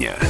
дня. 0.00 0.29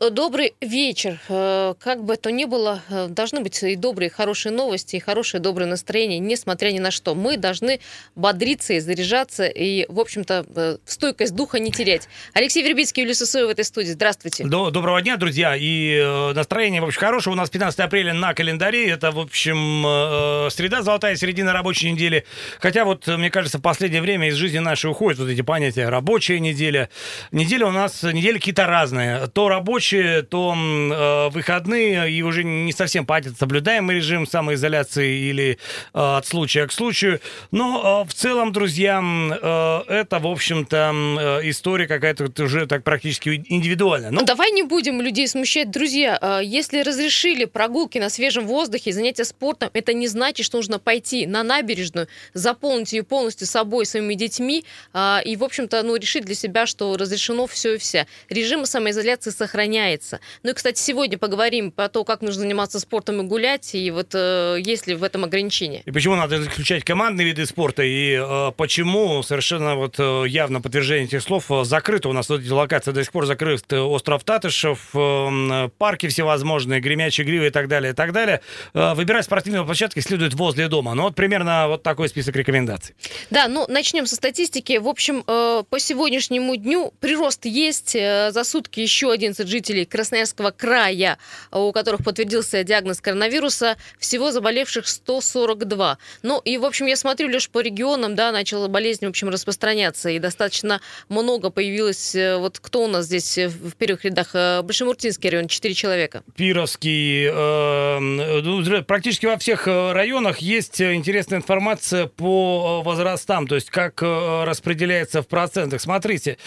Э, 0.00 0.10
добрый 0.10 0.54
вечер. 0.60 1.18
Э, 1.28 1.74
как 1.78 2.04
бы 2.04 2.16
то 2.16 2.30
ни 2.30 2.44
было, 2.44 2.82
э, 2.88 3.08
должны 3.08 3.40
быть 3.40 3.62
и 3.62 3.76
добрые, 3.76 4.08
и 4.08 4.12
хорошие 4.12 4.52
новости, 4.52 4.96
и 4.96 5.00
хорошее, 5.00 5.42
доброе 5.42 5.66
настроение, 5.66 6.18
несмотря 6.18 6.70
ни 6.70 6.78
на 6.78 6.90
что. 6.90 7.14
Мы 7.14 7.36
должны 7.36 7.80
бодриться 8.14 8.74
и 8.74 8.80
заряжаться, 8.80 9.46
и, 9.46 9.86
в 9.88 10.00
общем-то, 10.00 10.78
стойкость 10.84 11.34
духа 11.34 11.58
не 11.58 11.70
терять. 11.70 12.08
Алексей 12.32 12.62
Вербицкий, 12.62 13.02
Юлия 13.02 13.14
Сысоева 13.14 13.48
в 13.48 13.50
этой 13.50 13.64
студии. 13.64 13.90
Здравствуйте. 13.90 14.44
Доброго 14.44 15.00
дня, 15.02 15.16
друзья. 15.16 15.54
И 15.58 16.32
настроение, 16.34 16.80
в 16.80 16.84
общем, 16.84 17.00
хорошее. 17.00 17.34
У 17.34 17.36
нас 17.36 17.50
15 17.50 17.80
апреля 17.80 18.14
на 18.14 18.34
календаре. 18.34 18.90
Это, 18.90 19.10
в 19.10 19.18
общем, 19.18 20.50
среда, 20.50 20.82
золотая 20.82 21.16
середина 21.16 21.52
рабочей 21.52 21.90
недели. 21.90 22.24
Хотя 22.60 22.84
вот, 22.84 23.06
мне 23.06 23.30
кажется, 23.30 23.58
в 23.58 23.62
последнее 23.62 24.02
время 24.02 24.28
из 24.28 24.34
жизни 24.34 24.58
нашей 24.58 24.90
уходят 24.90 25.18
вот 25.18 25.28
эти 25.28 25.42
понятия 25.42 25.88
рабочая 25.88 26.40
неделя. 26.40 26.88
Неделя 27.30 27.66
у 27.66 27.72
нас, 27.72 28.02
недели 28.02 28.38
какие-то 28.38 28.66
разные. 28.66 29.26
То 29.28 29.48
рабочие, 29.82 30.22
то 30.22 30.54
э, 30.54 31.28
выходные, 31.30 32.10
и 32.10 32.22
уже 32.22 32.44
не 32.44 32.72
совсем 32.72 33.04
понятно, 33.04 33.34
соблюдаем 33.38 33.84
мы 33.84 33.94
режим 33.94 34.26
самоизоляции 34.26 35.28
или 35.30 35.58
э, 35.92 36.16
от 36.18 36.26
случая 36.26 36.66
к 36.66 36.72
случаю. 36.72 37.20
Но 37.50 38.04
э, 38.04 38.08
в 38.08 38.14
целом, 38.14 38.52
друзья, 38.52 39.02
э, 39.02 39.80
это, 39.88 40.18
в 40.18 40.26
общем-то, 40.26 40.92
э, 40.94 41.50
история 41.50 41.86
какая-то 41.86 42.30
уже 42.42 42.66
так 42.66 42.84
практически 42.84 43.44
индивидуальная. 43.48 44.10
Ну, 44.10 44.22
давай 44.24 44.52
не 44.52 44.62
будем 44.62 45.00
людей 45.00 45.26
смущать. 45.26 45.70
Друзья, 45.70 46.18
э, 46.20 46.40
если 46.44 46.82
разрешили 46.82 47.44
прогулки 47.44 47.98
на 47.98 48.08
свежем 48.08 48.46
воздухе, 48.46 48.92
занятия 48.92 49.24
спортом, 49.24 49.70
это 49.72 49.92
не 49.92 50.08
значит, 50.08 50.46
что 50.46 50.58
нужно 50.58 50.78
пойти 50.78 51.26
на 51.26 51.42
набережную, 51.42 52.06
заполнить 52.34 52.92
ее 52.92 53.02
полностью 53.02 53.46
собой, 53.46 53.86
своими 53.86 54.14
детьми, 54.14 54.64
э, 54.94 55.18
и, 55.24 55.36
в 55.36 55.42
общем-то, 55.44 55.82
ну, 55.82 55.96
решить 55.96 56.24
для 56.24 56.34
себя, 56.34 56.66
что 56.66 56.96
разрешено 56.96 57.46
все 57.46 57.74
и 57.74 57.78
вся. 57.78 58.06
Режим 58.28 58.64
самоизоляции 58.64 59.30
сохраняется. 59.72 60.20
Ну 60.42 60.50
и, 60.50 60.54
кстати, 60.54 60.78
сегодня 60.78 61.18
поговорим 61.18 61.70
про 61.70 61.88
то, 61.88 62.04
как 62.04 62.20
нужно 62.20 62.42
заниматься 62.42 62.78
спортом 62.78 63.22
и 63.22 63.24
гулять, 63.24 63.74
и 63.74 63.90
вот 63.90 64.10
э, 64.14 64.58
есть 64.60 64.86
ли 64.86 64.94
в 64.94 65.02
этом 65.02 65.24
ограничения. 65.24 65.82
И 65.86 65.90
почему 65.90 66.16
надо 66.16 66.42
исключать 66.42 66.84
командные 66.84 67.26
виды 67.26 67.46
спорта, 67.46 67.82
и 67.82 68.18
э, 68.20 68.52
почему 68.56 69.22
совершенно 69.22 69.76
вот 69.76 69.96
э, 69.98 70.24
явно 70.28 70.60
подтверждение 70.60 71.06
этих 71.06 71.22
слов 71.22 71.50
э, 71.50 71.64
закрыто. 71.64 72.08
У 72.08 72.12
нас 72.12 72.28
вот 72.28 72.42
эти 72.42 72.50
локации 72.50 72.92
до 72.92 73.02
сих 73.02 73.12
пор 73.12 73.26
закрыт 73.26 73.64
э, 73.72 73.78
остров 73.78 74.24
Татышев, 74.24 74.90
э, 74.94 75.68
парки 75.78 76.08
всевозможные, 76.08 76.80
гремячие 76.80 77.26
гривы 77.26 77.46
и 77.46 77.50
так 77.50 77.68
далее, 77.68 77.92
и 77.92 77.94
так 77.94 78.12
далее. 78.12 78.40
Э, 78.74 78.94
выбирать 78.94 79.24
спортивные 79.24 79.64
площадки 79.64 80.00
следует 80.00 80.34
возле 80.34 80.68
дома. 80.68 80.94
Ну 80.94 81.04
вот 81.04 81.14
примерно 81.14 81.68
вот 81.68 81.82
такой 81.82 82.08
список 82.08 82.36
рекомендаций. 82.36 82.94
Да, 83.30 83.48
ну 83.48 83.66
начнем 83.68 84.06
со 84.06 84.16
статистики. 84.16 84.76
В 84.78 84.88
общем, 84.88 85.24
э, 85.26 85.62
по 85.68 85.78
сегодняшнему 85.78 86.56
дню 86.56 86.92
прирост 87.00 87.46
есть. 87.46 87.92
За 87.92 88.44
сутки 88.44 88.80
еще 88.80 89.10
один 89.10 89.22
11 89.22 89.46
жителей 89.46 89.61
Красноярского 89.62 90.50
края, 90.50 91.18
у 91.50 91.72
которых 91.72 92.04
подтвердился 92.04 92.64
диагноз 92.64 93.00
коронавируса, 93.00 93.76
всего 93.98 94.30
заболевших 94.30 94.86
142. 94.86 95.98
Ну 96.22 96.40
и, 96.44 96.58
в 96.58 96.64
общем, 96.64 96.86
я 96.86 96.96
смотрю 96.96 97.28
лишь 97.28 97.48
по 97.48 97.60
регионам, 97.60 98.14
да, 98.14 98.32
начала 98.32 98.68
болезнь, 98.68 99.06
в 99.06 99.08
общем, 99.08 99.28
распространяться, 99.28 100.10
и 100.10 100.18
достаточно 100.18 100.80
много 101.08 101.50
появилось, 101.50 102.14
э, 102.14 102.36
вот 102.36 102.58
кто 102.58 102.84
у 102.84 102.88
нас 102.88 103.06
здесь 103.06 103.38
в 103.38 103.74
первых 103.76 104.04
рядах? 104.04 104.30
Э, 104.34 104.62
Большемуртинский 104.62 105.30
район, 105.30 105.48
4 105.48 105.74
человека. 105.74 106.22
Пировский, 106.36 107.26
э, 107.26 107.98
ну, 107.98 108.82
практически 108.84 109.26
во 109.26 109.36
всех 109.36 109.66
районах 109.66 110.38
есть 110.38 110.80
интересная 110.80 111.38
информация 111.38 112.06
по 112.06 112.82
возрастам, 112.82 113.46
то 113.46 113.54
есть 113.54 113.70
как 113.70 114.02
распределяется 114.02 115.22
в 115.22 115.28
процентах. 115.28 115.80
Смотрите, 115.80 116.38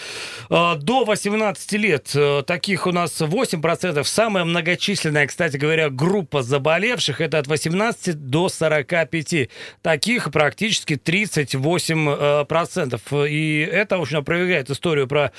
до 0.48 1.04
18 1.04 1.72
лет 1.72 2.14
таких 2.46 2.86
у 2.86 2.92
нас 2.96 3.20
8%. 3.20 4.02
Самая 4.04 4.44
многочисленная, 4.44 5.26
кстати 5.26 5.56
говоря, 5.56 5.90
группа 5.90 6.42
заболевших 6.42 7.20
это 7.20 7.38
от 7.38 7.46
18 7.46 8.28
до 8.28 8.48
45. 8.48 9.48
Таких 9.82 10.32
практически 10.32 10.94
38%. 10.94 13.28
И 13.28 13.60
это, 13.60 13.98
в 13.98 14.02
общем, 14.02 14.18
опровергает 14.18 14.70
историю 14.70 15.06
про 15.06 15.30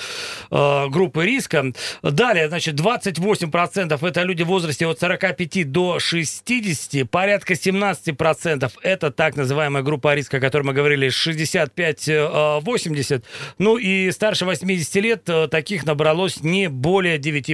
э, 0.51 0.87
группы 0.89 1.25
риска. 1.25 1.73
Далее, 2.03 2.47
значит, 2.47 2.75
28% 2.75 4.07
это 4.07 4.21
люди 4.21 4.43
в 4.43 4.47
возрасте 4.47 4.87
от 4.87 4.99
45 4.99 5.71
до 5.71 5.99
60. 5.99 7.09
Порядка 7.09 7.53
17% 7.53 8.71
это 8.83 9.11
так 9.11 9.35
называемая 9.35 9.81
группа 9.83 10.13
риска, 10.13 10.37
о 10.37 10.39
которой 10.39 10.63
мы 10.63 10.73
говорили, 10.73 11.07
65-80. 11.07 13.23
Ну 13.57 13.77
и 13.77 14.11
старше 14.11 14.45
80 14.45 14.95
лет 14.95 15.27
э, 15.27 15.47
таких 15.47 15.85
набралось 15.85 16.43
не 16.43 16.69
более 16.69 17.17
9%. 17.17 17.46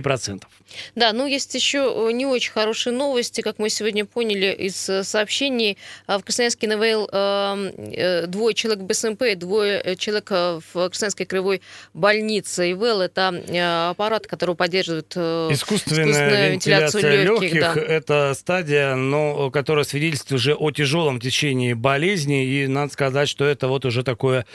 Да, 0.95 1.13
ну 1.13 1.25
есть 1.25 1.53
еще 1.53 1.93
э, 2.09 2.11
не 2.11 2.25
очень 2.25 2.51
хорошие 2.51 2.93
новости, 2.93 3.41
как 3.41 3.59
мы 3.59 3.69
сегодня 3.69 4.05
поняли 4.05 4.51
из 4.53 4.89
э, 4.89 5.03
сообщений. 5.03 5.77
А, 6.07 6.17
в 6.19 6.23
Красноярске 6.23 6.67
НВЛ 6.67 7.09
эм, 7.11 7.71
э, 7.91 8.25
двое 8.27 8.53
человек 8.53 8.83
БСМП 8.83 9.21
и 9.23 9.35
двое 9.35 9.95
человек 9.97 10.31
в 10.31 10.89
Красноярской 10.89 11.25
краевой 11.25 11.61
больнице. 11.93 12.71
ИВЛ– 12.71 13.01
это 13.01 13.89
аппарат, 13.89 14.27
который 14.27 14.55
поддерживает 14.55 15.11
искусственную, 15.15 15.53
искусственную 15.53 16.51
вентиляцию, 16.53 17.01
вентиляцию 17.03 17.23
легких. 17.23 17.53
легких 17.53 17.75
да. 17.75 17.93
Это 17.93 18.33
стадия, 18.35 18.95
но, 18.95 19.51
которая 19.51 19.85
свидетельствует 19.85 20.39
уже 20.39 20.55
о 20.55 20.71
тяжелом 20.71 21.19
течении 21.19 21.73
болезни. 21.73 22.45
И 22.45 22.67
надо 22.67 22.91
сказать, 22.91 23.29
что 23.29 23.45
это 23.45 23.67
вот 23.67 23.85
уже 23.85 24.03
такое 24.03 24.45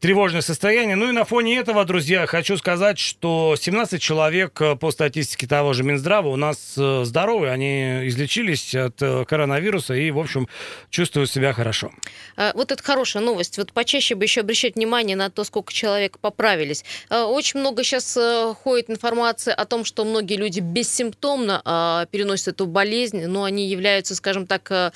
тревожное 0.00 0.42
состояние. 0.42 0.96
Ну 0.96 1.08
и 1.08 1.12
на 1.12 1.24
фоне 1.24 1.56
этого, 1.56 1.84
друзья, 1.84 2.26
хочу 2.26 2.56
сказать, 2.56 2.98
что 2.98 3.56
17 3.58 4.00
человек 4.00 4.12
человек 4.12 4.78
по 4.82 4.90
статистике 4.90 5.46
того 5.46 5.74
же 5.74 5.84
Минздрава 5.84 6.26
у 6.26 6.34
нас 6.34 6.74
э, 6.76 7.04
здоровые, 7.04 7.52
они 7.52 8.08
излечились 8.08 8.74
от 8.74 9.00
э, 9.00 9.24
коронавируса 9.24 9.94
и, 9.94 10.10
в 10.10 10.18
общем, 10.18 10.48
чувствуют 10.90 11.30
себя 11.30 11.52
хорошо. 11.52 11.92
А, 12.36 12.50
вот 12.56 12.72
это 12.72 12.82
хорошая 12.82 13.22
новость. 13.22 13.58
Вот 13.58 13.72
почаще 13.72 14.16
бы 14.16 14.24
еще 14.24 14.40
обращать 14.40 14.74
внимание 14.74 15.14
на 15.14 15.30
то, 15.30 15.44
сколько 15.44 15.72
человек 15.72 16.18
поправились. 16.18 16.84
А, 17.10 17.26
очень 17.26 17.60
много 17.60 17.84
сейчас 17.84 18.16
э, 18.16 18.54
ходит 18.60 18.90
информация 18.90 19.54
о 19.54 19.66
том, 19.66 19.84
что 19.84 20.04
многие 20.04 20.34
люди 20.34 20.58
бессимптомно 20.58 21.62
а, 21.64 22.06
переносят 22.06 22.48
эту 22.48 22.66
болезнь, 22.66 23.26
но 23.26 23.44
они 23.44 23.68
являются, 23.68 24.16
скажем 24.16 24.48
так, 24.48 24.92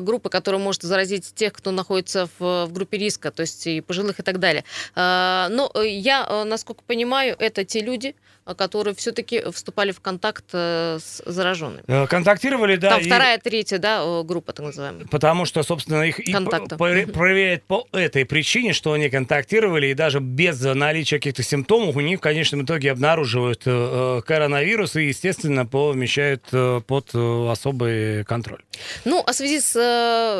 группой, 0.00 0.28
которая 0.28 0.60
может 0.60 0.82
заразить 0.82 1.34
тех, 1.34 1.54
кто 1.54 1.70
находится 1.70 2.28
в, 2.38 2.66
в 2.66 2.72
группе 2.74 2.98
риска, 2.98 3.30
то 3.30 3.40
есть 3.40 3.66
и 3.66 3.80
пожилых 3.80 4.20
и 4.20 4.22
так 4.22 4.38
далее. 4.40 4.64
Но 4.94 5.72
я, 5.82 6.44
насколько 6.44 6.82
понимаю, 6.82 7.34
это 7.38 7.64
те 7.64 7.80
люди, 7.80 8.14
которые 8.54 8.94
все-таки 8.94 9.42
вступали 9.50 9.90
в 9.90 10.00
контакт 10.00 10.44
э, 10.52 10.98
с 11.02 11.22
зараженными. 11.26 11.82
Э, 11.88 12.06
контактировали, 12.06 12.76
да. 12.76 12.90
Там 12.90 13.00
и... 13.00 13.04
вторая, 13.04 13.38
третья, 13.38 13.78
да, 13.78 14.22
группа, 14.22 14.52
так 14.52 14.66
называемая. 14.66 15.06
Потому 15.06 15.44
что, 15.44 15.62
собственно, 15.62 16.02
их 16.02 16.20
Контакта. 16.30 16.76
и 16.76 17.06
проверяют 17.06 17.64
по 17.64 17.88
этой 17.92 18.24
причине, 18.24 18.72
что 18.72 18.92
они 18.92 19.10
контактировали, 19.10 19.88
и 19.88 19.94
даже 19.94 20.20
без 20.20 20.60
наличия 20.60 21.16
каких-то 21.16 21.42
симптомов 21.42 21.96
у 21.96 22.00
них 22.00 22.18
в 22.18 22.22
конечном 22.22 22.64
итоге 22.64 22.92
обнаруживают 22.92 23.62
э, 23.66 24.20
коронавирус 24.24 24.96
и, 24.96 25.06
естественно, 25.06 25.66
помещают 25.66 26.44
под 26.86 27.14
особый 27.14 28.24
контроль. 28.24 28.62
Ну, 29.04 29.22
а 29.26 29.32
в 29.32 29.34
связи 29.34 29.60
с 29.60 29.74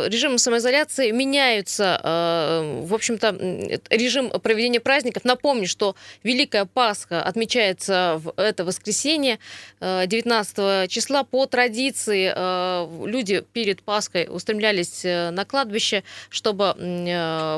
режимом 0.09 0.39
самоизоляции 0.39 1.11
меняются, 1.11 2.01
в 2.03 2.95
общем-то, 2.95 3.81
режим 3.91 4.31
проведения 4.31 4.81
праздников. 4.81 5.25
Напомню, 5.25 5.67
что 5.67 5.97
Великая 6.23 6.67
Пасха 6.67 7.23
отмечается 7.23 7.96
в 8.17 8.33
это 8.37 8.65
воскресенье, 8.65 9.39
19 9.81 10.55
э, 10.59 10.87
числа. 10.89 11.25
По 11.25 11.47
традиции 11.47 12.33
э, 12.35 13.07
люди 13.07 13.45
перед 13.53 13.83
Пасхой 13.83 14.27
устремлялись 14.31 15.05
э, 15.05 15.31
на 15.31 15.45
кладбище, 15.45 16.03
чтобы 16.31 16.75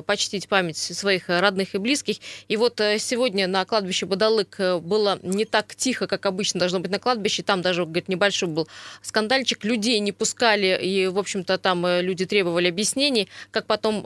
почтить 0.07 0.49
память 0.49 0.77
своих 0.77 1.29
родных 1.29 1.75
и 1.75 1.79
близких. 1.79 2.17
И 2.49 2.57
вот 2.57 2.81
сегодня 2.99 3.47
на 3.47 3.65
кладбище 3.65 4.07
Бадалык 4.07 4.59
было 4.81 5.19
не 5.23 5.45
так 5.45 5.75
тихо, 5.75 6.07
как 6.07 6.27
обычно 6.27 6.61
должно 6.61 6.81
быть 6.81 6.91
на 6.91 6.99
кладбище. 6.99 7.43
Там 7.43 7.63
даже, 7.63 7.85
говорит, 7.85 8.09
небольшой 8.09 8.49
был 8.49 8.69
скандальчик. 9.03 9.65
Людей 9.65 9.99
не 10.01 10.13
пускали, 10.13 10.79
и, 10.81 11.07
в 11.07 11.19
общем-то, 11.19 11.59
там 11.59 11.87
люди 12.01 12.27
требовали 12.27 12.69
объяснений. 12.69 13.29
Как 13.51 13.67
потом 13.67 14.05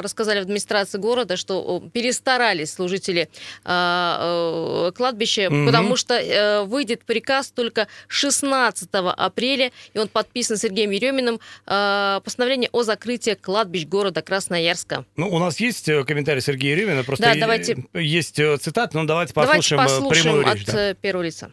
рассказали 0.00 0.40
в 0.40 0.42
администрации 0.42 0.98
города, 0.98 1.36
что 1.36 1.82
перестарались 1.92 2.72
служители 2.72 3.28
кладбища, 3.62 5.48
угу. 5.48 5.69
Потому 5.72 5.96
что 5.96 6.14
э, 6.14 6.64
выйдет 6.64 7.04
приказ 7.04 7.50
только 7.50 7.88
16 8.08 8.88
апреля, 8.92 9.72
и 9.94 9.98
он 9.98 10.08
подписан 10.08 10.56
Сергеем 10.56 10.90
Ереминым, 10.90 11.40
э, 11.66 12.20
постановление 12.24 12.68
о 12.72 12.82
закрытии 12.82 13.34
кладбищ 13.34 13.86
города 13.86 14.22
Красноярска. 14.22 15.04
Ну, 15.16 15.28
у 15.28 15.38
нас 15.38 15.60
есть 15.60 15.88
э, 15.88 16.04
комментарий 16.04 16.40
Сергея 16.40 16.76
Еремина, 16.76 17.04
просто 17.04 17.24
да, 17.24 17.34
давайте... 17.38 17.84
есть 17.94 18.38
э, 18.38 18.56
цитат, 18.58 18.94
но 18.94 19.04
давайте 19.04 19.34
послушаем, 19.34 19.78
давайте 19.78 19.94
послушаем 19.94 20.24
прямую 20.24 20.54
речь. 20.54 20.68
от 20.68 20.74
да. 20.74 20.94
первого 20.94 21.24
лица. 21.24 21.50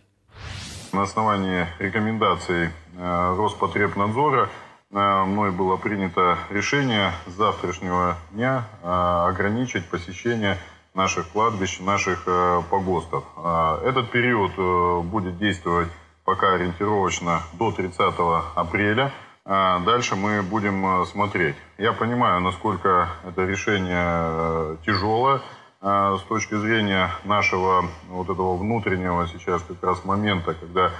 На 0.94 1.04
основании 1.04 1.68
рекомендаций 1.80 2.70
Роспотребнадзора 2.98 4.50
мной 4.90 5.52
было 5.52 5.76
принято 5.76 6.38
решение 6.50 7.12
с 7.28 7.34
завтрашнего 7.34 8.18
дня 8.32 8.66
ограничить 8.82 9.86
посещение 9.86 10.58
наших 10.98 11.30
кладбищ, 11.30 11.80
наших 11.80 12.24
э, 12.26 12.62
погостов. 12.70 13.24
А, 13.38 13.80
этот 13.86 14.10
период 14.10 14.52
э, 14.58 15.02
будет 15.04 15.38
действовать 15.38 15.90
пока 16.26 16.56
ориентировочно 16.56 17.44
до 17.54 17.72
30 17.72 18.16
апреля. 18.56 19.14
А 19.46 19.80
дальше 19.80 20.18
мы 20.18 20.42
будем 20.42 21.06
смотреть. 21.06 21.56
Я 21.78 21.94
понимаю, 21.94 22.42
насколько 22.42 23.08
это 23.26 23.46
решение 23.46 24.78
тяжелое 24.86 25.40
с 25.80 26.22
точки 26.28 26.56
зрения 26.56 27.12
нашего 27.24 27.86
вот 28.10 28.30
этого 28.30 28.58
внутреннего 28.58 29.26
сейчас 29.28 29.62
как 29.62 29.82
раз 29.82 30.04
момента, 30.04 30.54
когда 30.54 30.92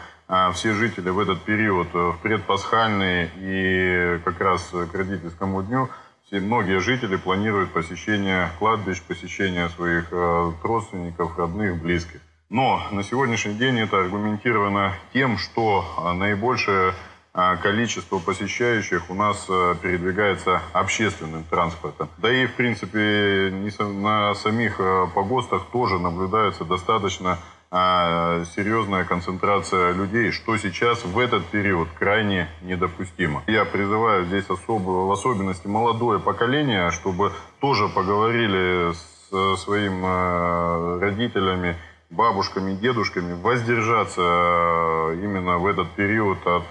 все 0.54 0.74
жители 0.76 1.10
в 1.10 1.20
этот 1.20 1.42
период, 1.42 1.94
в 1.94 2.16
предпасхальный 2.24 3.30
и 3.36 4.22
как 4.24 4.40
раз 4.40 4.64
к 4.70 4.96
родительскому 4.96 5.62
дню– 5.64 5.90
все, 6.28 6.42
многие 6.42 6.80
жители 6.80 7.16
планируют 7.16 7.72
посещение 7.72 8.50
кладбищ, 8.60 9.02
посещение 9.02 9.70
своих 9.70 10.12
э, 10.12 10.52
родственников, 10.62 11.38
родных, 11.38 11.82
близких. 11.82 12.20
Но 12.50 12.82
на 12.92 13.02
сегодняшний 13.04 13.54
день 13.54 13.80
это 13.80 14.00
аргументировано 14.00 14.94
тем, 15.14 15.38
что 15.38 15.86
э, 15.98 16.12
наибольшее 16.12 16.94
э, 17.34 17.58
количество 17.64 18.20
посещающих 18.20 19.10
у 19.10 19.14
нас 19.14 19.46
передвигается 19.82 20.62
общественным 20.74 21.46
транспортом. 21.46 22.10
Да 22.18 22.30
и, 22.30 22.46
в 22.46 22.56
принципе, 22.56 23.50
на 23.80 24.36
самих 24.36 24.82
погостах 25.16 25.68
тоже 25.72 25.98
наблюдается 25.98 26.66
достаточно 26.66 27.40
а, 27.70 28.46
серьезная 28.56 29.04
концентрация 29.04 29.92
людей, 29.92 30.32
что 30.32 30.56
сейчас 30.58 31.04
в 31.04 31.20
этот 31.20 31.46
период 31.48 31.90
крайне 32.00 32.48
недопустимо. 32.62 33.44
Я 33.48 33.66
призываю 33.66 34.26
здесь 34.26 34.50
особо, 34.50 35.08
в 35.08 35.12
особенности 35.12 35.68
молодое 35.68 36.20
поколение, 36.20 36.92
чтобы 36.92 37.34
тоже 37.60 37.90
поговорили 37.90 38.94
с 38.94 39.58
своими 39.64 40.02
а, 40.02 41.00
родителями, 41.00 41.76
бабушками, 42.10 42.74
дедушками, 42.74 43.34
воздержаться 43.34 44.22
а, 44.22 45.14
именно 45.16 45.58
в 45.58 45.66
этот 45.66 45.92
период 45.92 46.38
от 46.48 46.70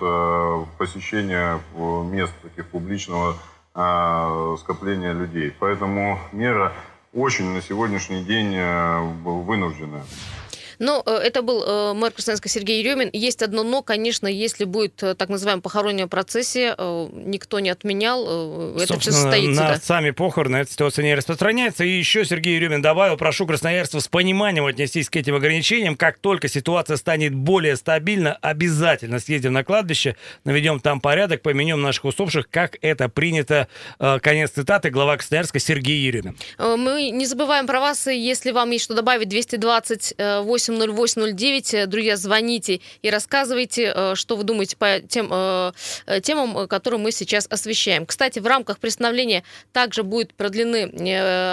посещения 0.79 1.61
мест 1.77 2.33
таких 2.43 2.67
публичного 2.69 3.37
скопления 4.57 5.13
людей. 5.13 5.55
Поэтому 5.59 6.19
мера 6.33 6.73
очень 7.13 7.51
на 7.51 7.61
сегодняшний 7.61 8.25
день 8.25 8.57
вынужденная. 9.23 10.03
Но 10.79 11.03
э, 11.05 11.11
это 11.13 11.43
был 11.43 11.63
э, 11.65 11.95
мэр 11.95 12.13
Красноярска 12.13 12.49
Сергей 12.49 12.81
Еремин. 12.81 13.11
Есть 13.13 13.43
одно 13.43 13.63
но, 13.63 13.83
конечно, 13.83 14.27
если 14.27 14.65
будет 14.65 15.03
э, 15.03 15.15
так 15.15 15.29
называемая 15.29 15.63
похоронная 15.63 16.07
процессия, 16.07 16.75
никто 16.79 17.61
не 17.61 17.71
отменял, 17.71 18.77
это 18.77 18.99
все 18.99 19.13
состоится. 19.13 19.63
на 19.63 19.69
да. 19.71 19.77
сами 19.77 20.11
похороны 20.11 20.57
эта 20.57 20.71
ситуация 20.71 21.03
не 21.03 21.15
распространяется. 21.15 21.85
И 21.85 21.91
еще 21.91 22.25
Сергей 22.25 22.57
Еремин 22.57 22.83
добавил, 22.83 23.17
прошу 23.17 23.47
красноярцев 23.47 24.03
с 24.03 24.09
пониманием 24.09 24.67
отнестись 24.67 25.09
к 25.11 25.17
этим 25.17 25.35
ограничениям. 25.35 25.97
Как 25.97 26.19
только 26.19 26.49
ситуация 26.49 26.97
станет 26.97 27.35
более 27.35 27.77
стабильна, 27.77 28.39
обязательно 28.41 29.19
съездим 29.19 29.53
на 29.53 29.65
кладбище, 29.65 30.17
наведем 30.45 30.81
там 30.81 31.01
порядок, 31.01 31.43
поменем 31.43 31.81
наших 31.83 32.05
усопших, 32.05 32.49
как 32.51 32.77
это 32.83 33.09
принято. 33.09 33.69
Конец 33.99 34.51
цитаты, 34.51 34.91
глава 34.91 35.17
Красноярска 35.17 35.59
Сергей 35.59 35.99
Еремин. 36.07 36.37
Мы 36.59 37.11
не 37.11 37.27
забываем 37.27 37.67
про 37.67 37.81
вас, 37.81 38.07
если 38.07 38.53
вам 38.53 38.71
есть 38.71 38.85
что 38.85 38.95
добавить, 38.95 39.29
228 39.29 40.66
80809. 40.69 41.87
Друзья, 41.87 42.17
звоните 42.17 42.81
и 43.03 43.11
рассказывайте, 43.11 43.93
э, 43.95 44.15
что 44.15 44.37
вы 44.37 44.45
думаете 44.45 44.77
по 44.77 45.01
тем 45.01 45.29
э, 45.31 45.73
э, 46.07 46.21
темам, 46.21 46.69
которые 46.69 47.01
мы 47.01 47.13
сейчас 47.13 47.47
освещаем. 47.49 48.07
Кстати, 48.07 48.39
в 48.39 48.47
рамках 48.47 48.79
представления 48.79 49.45
также 49.73 50.03
будут 50.03 50.35
продлены 50.35 50.85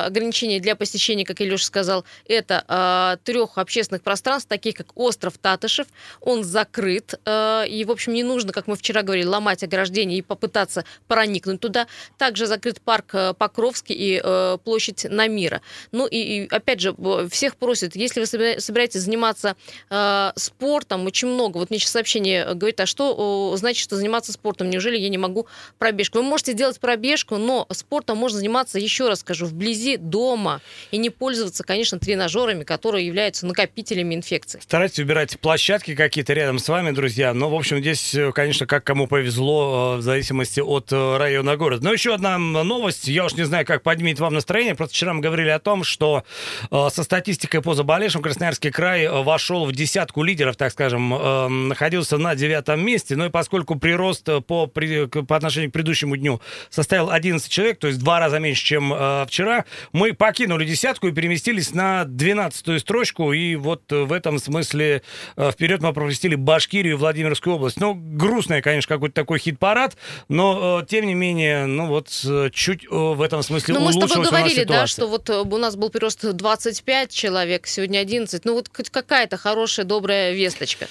ограничения 0.05 0.59
для 0.59 0.75
посещения, 0.75 1.25
как 1.25 1.41
Илюша 1.41 1.65
сказал, 1.65 2.05
это 2.27 3.19
трех 3.23 3.57
общественных 3.57 4.01
пространств, 4.01 4.49
таких 4.49 4.75
как 4.75 4.87
остров 4.95 5.37
Татышев. 5.37 5.87
Он 6.21 6.43
закрыт, 6.43 7.13
и, 7.25 7.85
в 7.87 7.91
общем, 7.91 8.13
не 8.13 8.23
нужно, 8.23 8.51
как 8.51 8.67
мы 8.67 8.75
вчера 8.75 9.03
говорили, 9.03 9.25
ломать 9.25 9.63
ограждение 9.63 10.19
и 10.19 10.21
попытаться 10.21 10.85
проникнуть 11.07 11.59
туда. 11.59 11.87
Также 12.17 12.45
закрыт 12.45 12.81
парк 12.81 13.13
Покровский 13.37 13.95
и 13.97 14.57
площадь 14.63 15.05
Намира. 15.09 15.61
Ну 15.91 16.07
и 16.07 16.47
опять 16.49 16.79
же, 16.79 16.95
всех 17.29 17.55
просят, 17.55 17.95
если 17.95 18.21
вы 18.21 18.59
собираетесь 18.59 19.02
заниматься 19.03 19.55
э, 19.89 20.31
спортом, 20.35 21.05
очень 21.05 21.27
много. 21.27 21.57
Вот 21.57 21.69
мне 21.69 21.79
сейчас 21.79 21.91
сообщение 21.91 22.53
говорит, 22.53 22.79
а 22.79 22.85
что 22.85 23.55
значит, 23.57 23.83
что 23.83 23.95
заниматься 23.95 24.31
спортом? 24.31 24.69
Неужели 24.69 24.97
я 24.97 25.09
не 25.09 25.17
могу 25.17 25.47
пробежку? 25.77 26.17
Вы 26.17 26.23
можете 26.23 26.53
сделать 26.53 26.79
пробежку, 26.79 27.37
но 27.37 27.67
спортом 27.71 28.17
можно 28.17 28.39
заниматься, 28.39 28.79
еще 28.79 29.07
раз 29.07 29.19
скажу, 29.19 29.45
вблизи 29.45 29.97
дома 29.97 30.61
и 30.91 30.97
не 30.97 31.09
пользоваться, 31.09 31.63
конечно, 31.63 31.99
тренажерами, 31.99 32.63
которые 32.63 33.05
являются 33.05 33.45
накопителями 33.45 34.15
инфекции. 34.15 34.59
Старайтесь 34.61 34.99
убирать 34.99 35.39
площадки 35.39 35.95
какие-то 35.95 36.33
рядом 36.33 36.59
с 36.59 36.67
вами, 36.69 36.91
друзья. 36.91 37.33
Но, 37.33 37.49
в 37.49 37.55
общем, 37.55 37.79
здесь, 37.79 38.15
э, 38.15 38.31
конечно, 38.31 38.65
как 38.65 38.83
кому 38.83 39.07
повезло, 39.07 39.95
э, 39.95 39.97
в 39.97 40.01
зависимости 40.01 40.59
от 40.59 40.91
э, 40.91 41.17
района 41.17 41.57
города. 41.57 41.83
Но 41.83 41.93
еще 41.93 42.13
одна 42.13 42.37
новость. 42.37 43.07
Я 43.07 43.25
уж 43.25 43.33
не 43.33 43.43
знаю, 43.43 43.65
как 43.65 43.83
поднимет 43.83 44.19
вам 44.19 44.33
настроение. 44.33 44.75
Просто 44.75 44.95
вчера 44.95 45.13
мы 45.13 45.21
говорили 45.21 45.49
о 45.49 45.59
том, 45.59 45.83
что 45.83 46.23
со 46.71 47.03
статистикой 47.03 47.61
по 47.61 47.73
заболевшим 47.73 48.21
Красноярский 48.21 48.71
край 48.71 48.92
край 48.93 49.23
вошел 49.23 49.65
в 49.65 49.71
десятку 49.71 50.23
лидеров, 50.23 50.55
так 50.55 50.71
скажем, 50.71 51.13
э, 51.13 51.47
находился 51.47 52.17
на 52.17 52.35
девятом 52.35 52.85
месте. 52.85 53.15
Ну 53.15 53.25
и 53.25 53.29
поскольку 53.29 53.75
прирост 53.75 54.25
по, 54.45 54.67
по 54.67 55.35
отношению 55.35 55.69
к 55.69 55.73
предыдущему 55.73 56.15
дню 56.15 56.41
составил 56.69 57.09
11 57.09 57.49
человек, 57.49 57.79
то 57.79 57.87
есть 57.87 57.99
два 57.99 58.19
раза 58.19 58.39
меньше, 58.39 58.63
чем 58.63 58.93
э, 58.93 59.25
вчера, 59.27 59.65
мы 59.91 60.13
покинули 60.13 60.65
десятку 60.65 61.07
и 61.07 61.11
переместились 61.11 61.73
на 61.73 62.05
двенадцатую 62.05 62.79
строчку. 62.79 63.33
И 63.33 63.55
вот 63.55 63.83
в 63.89 64.11
этом 64.11 64.39
смысле 64.39 65.01
э, 65.35 65.51
вперед 65.51 65.81
мы 65.81 65.93
пропустили 65.93 66.35
Башкирию 66.35 66.93
и 66.93 66.97
Владимирскую 66.97 67.55
область. 67.55 67.79
Ну, 67.79 67.95
грустный, 67.95 68.61
конечно, 68.61 68.93
какой-то 68.93 69.15
такой 69.15 69.39
хит-парад, 69.39 69.97
но 70.29 70.83
тем 70.87 71.05
не 71.07 71.15
менее, 71.15 71.65
ну 71.65 71.87
вот 71.87 72.09
чуть 72.53 72.87
в 72.89 73.21
этом 73.21 73.43
смысле 73.43 73.73
ну, 73.73 73.81
улучшилась 73.81 74.03
мы 74.03 74.07
с 74.07 74.29
тобой 74.29 74.41
говорили, 74.43 74.63
да, 74.65 74.87
что 74.87 75.07
вот 75.07 75.29
у 75.29 75.57
нас 75.57 75.75
был 75.75 75.89
прирост 75.89 76.23
25 76.23 77.11
человек, 77.11 77.67
сегодня 77.67 77.99
11. 77.99 78.45
Ну 78.45 78.53
вот 78.53 78.69
хоть 78.83 78.89
какая-то 78.89 79.37
хорошая, 79.37 79.85
добрая 79.85 80.33
весточка. 80.33 80.87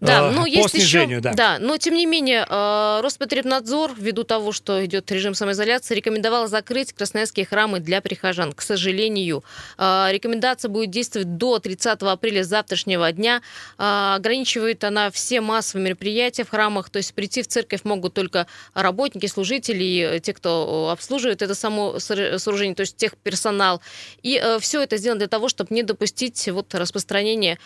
Да, 0.00 0.28
а, 0.28 0.30
ну 0.30 0.46
есть 0.46 0.74
еще... 0.74 1.06
Да. 1.20 1.32
да, 1.32 1.58
но 1.58 1.76
тем 1.76 1.94
не 1.94 2.06
менее, 2.06 2.46
э, 2.48 3.00
Роспотребнадзор, 3.02 3.92
ввиду 3.96 4.24
того, 4.24 4.52
что 4.52 4.84
идет 4.84 5.10
режим 5.10 5.34
самоизоляции, 5.34 5.94
рекомендовал 5.94 6.46
закрыть 6.46 6.92
красноярские 6.92 7.46
храмы 7.46 7.80
для 7.80 8.00
прихожан. 8.00 8.52
К 8.52 8.62
сожалению, 8.62 9.42
э, 9.78 10.08
рекомендация 10.10 10.68
будет 10.68 10.90
действовать 10.90 11.36
до 11.36 11.58
30 11.58 12.12
апреля 12.12 12.44
завтрашнего 12.44 13.10
дня. 13.12 13.42
Э, 13.78 14.14
ограничивает 14.16 14.84
она 14.84 15.10
все 15.10 15.40
массовые 15.40 15.86
мероприятия 15.86 16.44
в 16.44 16.50
храмах, 16.50 16.90
то 16.90 16.98
есть 16.98 17.14
прийти 17.14 17.42
в 17.42 17.48
церковь 17.48 17.80
могут 17.84 18.14
только 18.14 18.46
работники, 18.74 19.26
служители, 19.26 20.20
те, 20.22 20.32
кто 20.32 20.90
обслуживает 20.90 21.42
это 21.42 21.54
само 21.54 21.98
сооружение, 21.98 22.74
то 22.74 22.82
есть 22.82 22.96
техперсонал. 22.96 23.80
И 24.22 24.40
все 24.60 24.82
это 24.82 24.96
сделано 24.96 25.18
для 25.18 25.28
того, 25.28 25.48
чтобы 25.48 25.74
не 25.74 25.82
допустить 25.82 26.48
вот 26.48 26.74
распространения 26.74 27.31
распространения 27.32 27.58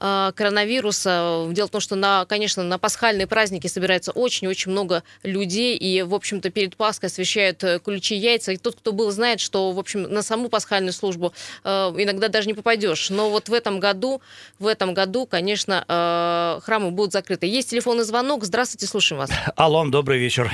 э, 0.00 0.32
коронавируса. 0.34 1.46
Дело 1.50 1.66
в 1.66 1.70
том, 1.70 1.80
что, 1.80 1.96
на, 1.96 2.24
конечно, 2.26 2.62
на 2.62 2.78
пасхальные 2.78 3.26
праздники 3.26 3.66
собирается 3.66 4.12
очень-очень 4.12 4.72
много 4.72 5.02
людей, 5.22 5.76
и, 5.76 6.02
в 6.02 6.14
общем-то, 6.14 6.50
перед 6.50 6.76
Пасхой 6.76 7.08
освещают 7.08 7.62
э, 7.64 7.78
ключи 7.84 8.14
яйца. 8.14 8.52
И 8.52 8.56
тот, 8.56 8.76
кто 8.76 8.92
был, 8.92 9.10
знает, 9.10 9.40
что, 9.40 9.70
в 9.72 9.78
общем, 9.78 10.02
на 10.02 10.22
саму 10.22 10.48
пасхальную 10.48 10.92
службу 10.92 11.32
э, 11.64 11.68
иногда 11.68 12.28
даже 12.28 12.48
не 12.48 12.54
попадешь. 12.54 13.10
Но 13.10 13.30
вот 13.30 13.48
в 13.48 13.52
этом 13.52 13.80
году, 13.80 14.20
в 14.58 14.66
этом 14.66 14.94
году, 14.94 15.26
конечно, 15.26 15.84
э, 15.86 16.60
храмы 16.64 16.90
будут 16.90 17.12
закрыты. 17.12 17.46
Есть 17.46 17.70
телефонный 17.70 18.04
звонок. 18.04 18.44
Здравствуйте, 18.44 18.86
слушаем 18.86 19.20
вас. 19.20 19.30
Алло, 19.56 19.84
добрый 19.86 20.18
вечер. 20.18 20.50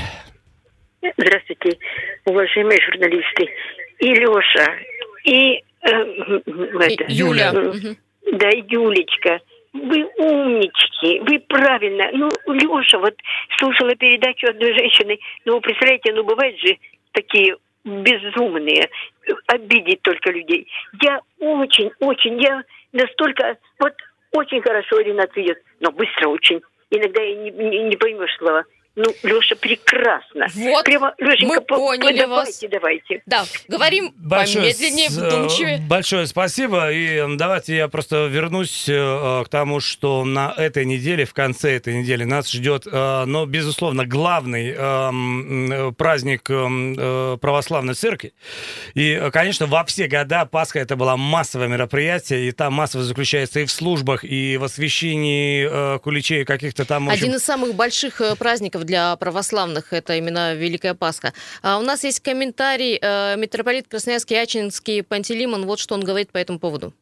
Здравствуйте, 1.17 1.79
уважаемые 2.27 2.79
журналисты. 2.83 3.49
И 4.01 4.15
Леша, 4.15 4.67
и, 5.25 5.57
э, 5.57 5.89
это, 6.81 7.05
Юля. 7.09 7.51
Юля. 7.51 7.97
Да, 8.33 8.49
Юлечка, 8.49 9.41
вы 9.73 10.05
умнички, 10.19 11.21
вы 11.21 11.41
правильно. 11.41 12.11
Ну, 12.13 12.29
Леша, 12.47 12.99
вот 12.99 13.15
слушала 13.59 13.95
передачу 13.97 14.49
одной 14.49 14.73
женщины, 14.75 15.19
ну, 15.45 15.61
представляете, 15.61 16.13
ну, 16.13 16.25
бывают 16.25 16.59
же 16.61 16.77
такие 17.13 17.57
безумные, 17.85 18.89
обидеть 19.47 20.03
только 20.03 20.31
людей. 20.31 20.69
Я 21.03 21.21
очень, 21.39 21.91
очень, 22.01 22.41
я 22.41 22.63
настолько, 22.93 23.57
вот 23.79 23.95
очень 24.33 24.63
хорошо 24.63 24.99
Ренат 25.01 25.35
ведет, 25.35 25.59
но 25.81 25.91
быстро 25.91 26.29
очень. 26.29 26.61
Иногда 26.91 27.23
и 27.23 27.35
не, 27.37 27.51
не, 27.51 27.83
не 27.85 27.97
поймешь 27.97 28.37
слова. 28.39 28.65
Ну, 29.03 29.15
Леша, 29.23 29.57
прекрасно. 29.57 30.47
Вот, 30.55 30.85
Прямо, 30.85 31.15
Лешенька, 31.19 31.47
мы 31.55 31.61
по- 31.63 31.77
поняли 31.77 32.19
давайте, 32.19 32.27
вас. 32.29 32.71
давайте. 32.71 33.23
Да, 33.25 33.45
говорим 33.69 34.13
помедленнее, 34.13 35.09
с- 35.09 35.17
вдумчивее. 35.17 35.79
большое 35.89 36.27
спасибо. 36.27 36.93
И 36.93 37.17
э, 37.17 37.27
давайте 37.37 37.77
я 37.77 37.89
просто 37.89 38.27
вернусь 38.27 38.87
э, 38.89 39.43
к 39.45 39.49
тому, 39.49 39.81
что 39.81 40.25
на 40.27 40.53
этой 40.55 40.85
неделе, 40.85 41.25
в 41.25 41.33
конце 41.33 41.77
этой 41.77 41.95
недели 41.95 42.25
нас 42.25 42.51
ждет, 42.51 42.87
э, 42.87 43.25
но, 43.25 43.47
безусловно, 43.47 44.05
главный 44.05 44.75
э, 44.77 44.77
э, 44.77 45.93
праздник 45.97 46.51
э, 46.51 46.55
э, 46.99 47.39
православной 47.41 47.95
церкви. 47.95 48.35
И, 48.93 49.13
э, 49.13 49.31
конечно, 49.31 49.67
во 49.67 49.83
все 49.85 50.09
года 50.09 50.45
Пасха 50.45 50.79
это 50.79 50.97
было 50.97 51.17
массовое 51.17 51.69
мероприятие, 51.69 52.49
и 52.49 52.53
там 52.53 52.75
массово 52.75 53.03
заключается 53.05 53.61
и 53.61 53.65
в 53.65 53.71
службах, 53.71 54.25
и 54.25 54.59
в 54.59 54.65
освящении 54.65 55.67
э, 55.71 55.99
куличей 56.01 56.45
каких-то 56.45 56.85
там... 56.85 57.09
общем, 57.09 57.25
Один 57.25 57.37
из 57.37 57.43
самых 57.45 57.75
больших 57.75 58.21
э, 58.21 58.37
праздников 58.37 58.85
для 58.91 59.15
православных 59.15 59.93
это 59.93 60.17
именно 60.17 60.55
Великая 60.55 60.95
Пасха. 60.95 61.33
А 61.63 61.79
у 61.79 61.83
нас 61.83 62.03
есть 62.03 62.19
комментарий 62.19 62.99
э, 63.01 63.37
митрополит 63.37 63.87
Красноярский 63.87 64.43
Ачинский 64.43 65.05
Пантелеймон. 65.05 65.65
Вот 65.65 65.79
что 65.79 65.95
он 65.95 66.03
говорит 66.03 66.33
по 66.33 66.39
этому 66.39 66.59
поводу. 66.59 66.93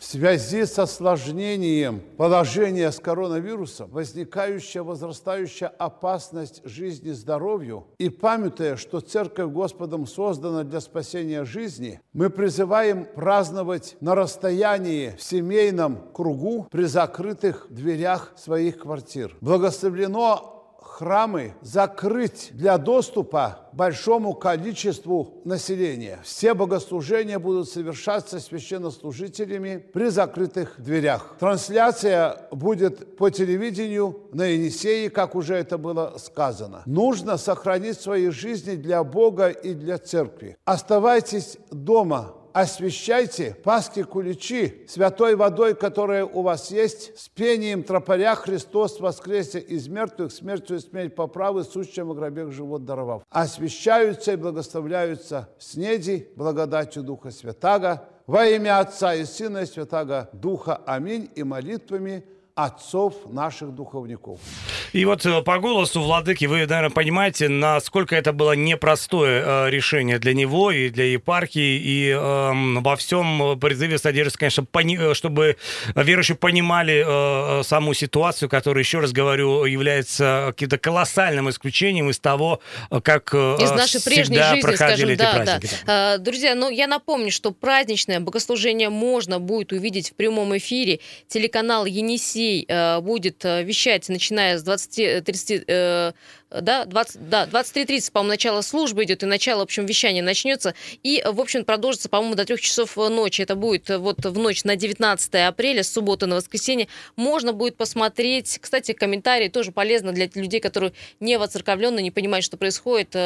В 0.00 0.04
связи 0.08 0.64
с 0.64 0.78
осложнением 0.78 2.00
положения 2.16 2.90
с 2.90 2.98
коронавирусом, 2.98 3.90
возникающая 3.90 4.82
возрастающая 4.82 5.68
опасность 5.68 6.62
жизни 6.64 7.10
и 7.10 7.12
здоровью, 7.12 7.88
и 7.98 8.08
памятуя, 8.08 8.76
что 8.76 9.00
Церковь 9.00 9.50
Господом 9.50 10.06
создана 10.06 10.62
для 10.62 10.80
спасения 10.80 11.44
жизни, 11.44 12.00
мы 12.14 12.30
призываем 12.30 13.04
праздновать 13.04 13.96
на 14.00 14.14
расстоянии 14.14 15.14
в 15.18 15.22
семейном 15.22 15.98
кругу 16.14 16.68
при 16.70 16.84
закрытых 16.84 17.66
дверях 17.68 18.32
своих 18.36 18.78
квартир. 18.78 19.36
Благословлено 19.42 20.55
храмы 20.96 21.52
закрыть 21.60 22.48
для 22.52 22.78
доступа 22.78 23.68
большому 23.74 24.32
количеству 24.32 25.42
населения. 25.44 26.20
Все 26.22 26.54
богослужения 26.54 27.38
будут 27.38 27.68
совершаться 27.68 28.40
священнослужителями 28.40 29.84
при 29.92 30.08
закрытых 30.08 30.76
дверях. 30.78 31.36
Трансляция 31.38 32.48
будет 32.50 33.18
по 33.18 33.28
телевидению 33.28 34.20
на 34.32 34.46
Енисее, 34.46 35.10
как 35.10 35.34
уже 35.34 35.56
это 35.56 35.76
было 35.76 36.14
сказано. 36.16 36.82
Нужно 36.86 37.36
сохранить 37.36 38.00
свои 38.00 38.30
жизни 38.30 38.76
для 38.76 39.04
Бога 39.04 39.48
и 39.48 39.74
для 39.74 39.98
церкви. 39.98 40.56
Оставайтесь 40.64 41.58
дома, 41.70 42.32
освящайте 42.56 43.54
паски 43.62 44.02
куличи 44.02 44.86
святой 44.88 45.36
водой, 45.36 45.74
которая 45.74 46.24
у 46.24 46.40
вас 46.40 46.70
есть, 46.70 47.18
с 47.18 47.28
пением 47.28 47.82
тропаря 47.82 48.34
Христос 48.34 48.98
воскресе 48.98 49.58
из 49.58 49.88
мертвых, 49.88 50.32
смертью 50.32 50.78
и 50.78 50.80
смерть 50.80 51.14
по 51.14 51.26
праву, 51.26 51.64
сущим 51.64 52.08
в 52.08 52.14
гробех 52.14 52.52
живот 52.52 52.86
даровав. 52.86 53.24
Освящаются 53.28 54.32
и 54.32 54.36
благословляются 54.36 55.50
снеди 55.58 56.30
благодатью 56.34 57.02
Духа 57.02 57.30
Святаго, 57.30 58.08
во 58.26 58.46
имя 58.46 58.80
Отца 58.80 59.14
и 59.14 59.26
Сына 59.26 59.58
и 59.58 59.66
Святаго 59.66 60.30
Духа. 60.32 60.80
Аминь. 60.86 61.30
И 61.34 61.42
молитвами 61.42 62.24
отцов 62.56 63.12
наших 63.30 63.74
духовников. 63.74 64.40
И 64.94 65.04
вот 65.04 65.26
э, 65.26 65.42
по 65.42 65.58
голосу 65.58 66.00
владыки 66.00 66.46
вы, 66.46 66.60
наверное, 66.60 66.88
понимаете, 66.88 67.50
насколько 67.50 68.16
это 68.16 68.32
было 68.32 68.52
непростое 68.52 69.42
э, 69.44 69.70
решение 69.70 70.18
для 70.18 70.32
него 70.32 70.70
и 70.70 70.88
для 70.88 71.04
епархии, 71.04 71.76
и 71.78 72.08
эм, 72.08 72.82
во 72.82 72.96
всем 72.96 73.60
призыве 73.60 73.98
содержится, 73.98 74.38
конечно, 74.38 74.64
пони- 74.64 74.96
э, 74.98 75.12
чтобы 75.12 75.58
верующие 75.94 76.34
понимали 76.34 77.04
э, 77.06 77.60
э, 77.60 77.62
саму 77.62 77.92
ситуацию, 77.92 78.48
которая, 78.48 78.82
еще 78.82 79.00
раз 79.00 79.12
говорю, 79.12 79.66
является 79.66 80.46
каким-то 80.48 80.78
колоссальным 80.78 81.50
исключением 81.50 82.08
из 82.08 82.18
того, 82.18 82.60
э, 82.90 83.02
как 83.02 83.34
э, 83.34 83.56
Из 83.60 83.70
нашей 83.70 84.02
прежней 84.02 84.36
всегда 84.36 84.54
жизни, 84.54 84.62
проходили 84.62 84.96
скажем, 84.96 85.08
эти 85.10 85.18
да, 85.18 85.32
да. 85.32 85.44
праздники. 85.44 85.74
да. 85.84 86.14
А, 86.14 86.18
Друзья, 86.18 86.54
ну 86.54 86.70
я 86.70 86.86
напомню, 86.86 87.30
что 87.30 87.50
праздничное 87.50 88.20
богослужение 88.20 88.88
можно 88.88 89.40
будет 89.40 89.72
увидеть 89.72 90.12
в 90.12 90.14
прямом 90.14 90.56
эфире. 90.56 91.00
Телеканал 91.28 91.84
Енисей 91.84 92.45
э, 92.68 93.00
будет 93.00 93.44
э, 93.44 93.62
вещать, 93.62 94.08
начиная 94.08 94.58
с 94.58 94.64
20-30 94.64 95.64
э, 95.66 96.12
да, 96.48 96.84
20, 96.84 97.28
да, 97.28 97.46
23.30, 97.50 98.12
по-моему, 98.12 98.28
начало 98.30 98.60
службы 98.60 99.02
идет, 99.04 99.22
и 99.24 99.26
начало, 99.26 99.60
в 99.60 99.62
общем, 99.64 99.84
вещания 99.84 100.22
начнется. 100.22 100.74
И, 101.02 101.22
в 101.26 101.40
общем, 101.40 101.64
продолжится, 101.64 102.08
по-моему, 102.08 102.36
до 102.36 102.44
трех 102.44 102.60
часов 102.60 102.96
ночи. 102.96 103.42
Это 103.42 103.56
будет 103.56 103.88
вот 103.88 104.24
в 104.24 104.38
ночь 104.38 104.62
на 104.64 104.76
19 104.76 105.34
апреля, 105.34 105.82
с 105.82 105.92
субботы 105.92 106.26
на 106.26 106.36
воскресенье. 106.36 106.86
Можно 107.16 107.52
будет 107.52 107.76
посмотреть. 107.76 108.58
Кстати, 108.60 108.92
комментарии 108.92 109.48
тоже 109.48 109.72
полезно 109.72 110.12
для 110.12 110.28
людей, 110.34 110.60
которые 110.60 110.92
не 111.18 111.36
воцерковлены, 111.36 112.00
не 112.00 112.12
понимают, 112.12 112.44
что 112.44 112.56
происходит. 112.56 113.16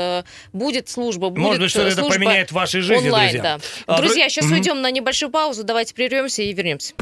Будет 0.52 0.88
служба, 0.88 1.28
будет 1.28 1.42
Может 1.44 1.60
быть, 1.62 1.70
что 1.70 1.82
это 1.82 2.02
поменяет 2.02 2.50
в 2.50 2.54
вашей 2.54 2.80
жизни, 2.80 3.06
онлайн, 3.06 3.30
друзья. 3.32 3.42
да. 3.42 3.60
А, 3.86 3.98
дру- 3.98 4.04
Друзья, 4.06 4.28
сейчас 4.28 4.46
уйдем 4.46 4.80
на 4.80 4.90
небольшую 4.90 5.30
паузу. 5.30 5.62
Давайте 5.62 5.94
прервемся 5.94 6.42
и 6.42 6.52
вернемся. 6.52 6.94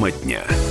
Тема 0.00 0.10
дня. 0.12 0.69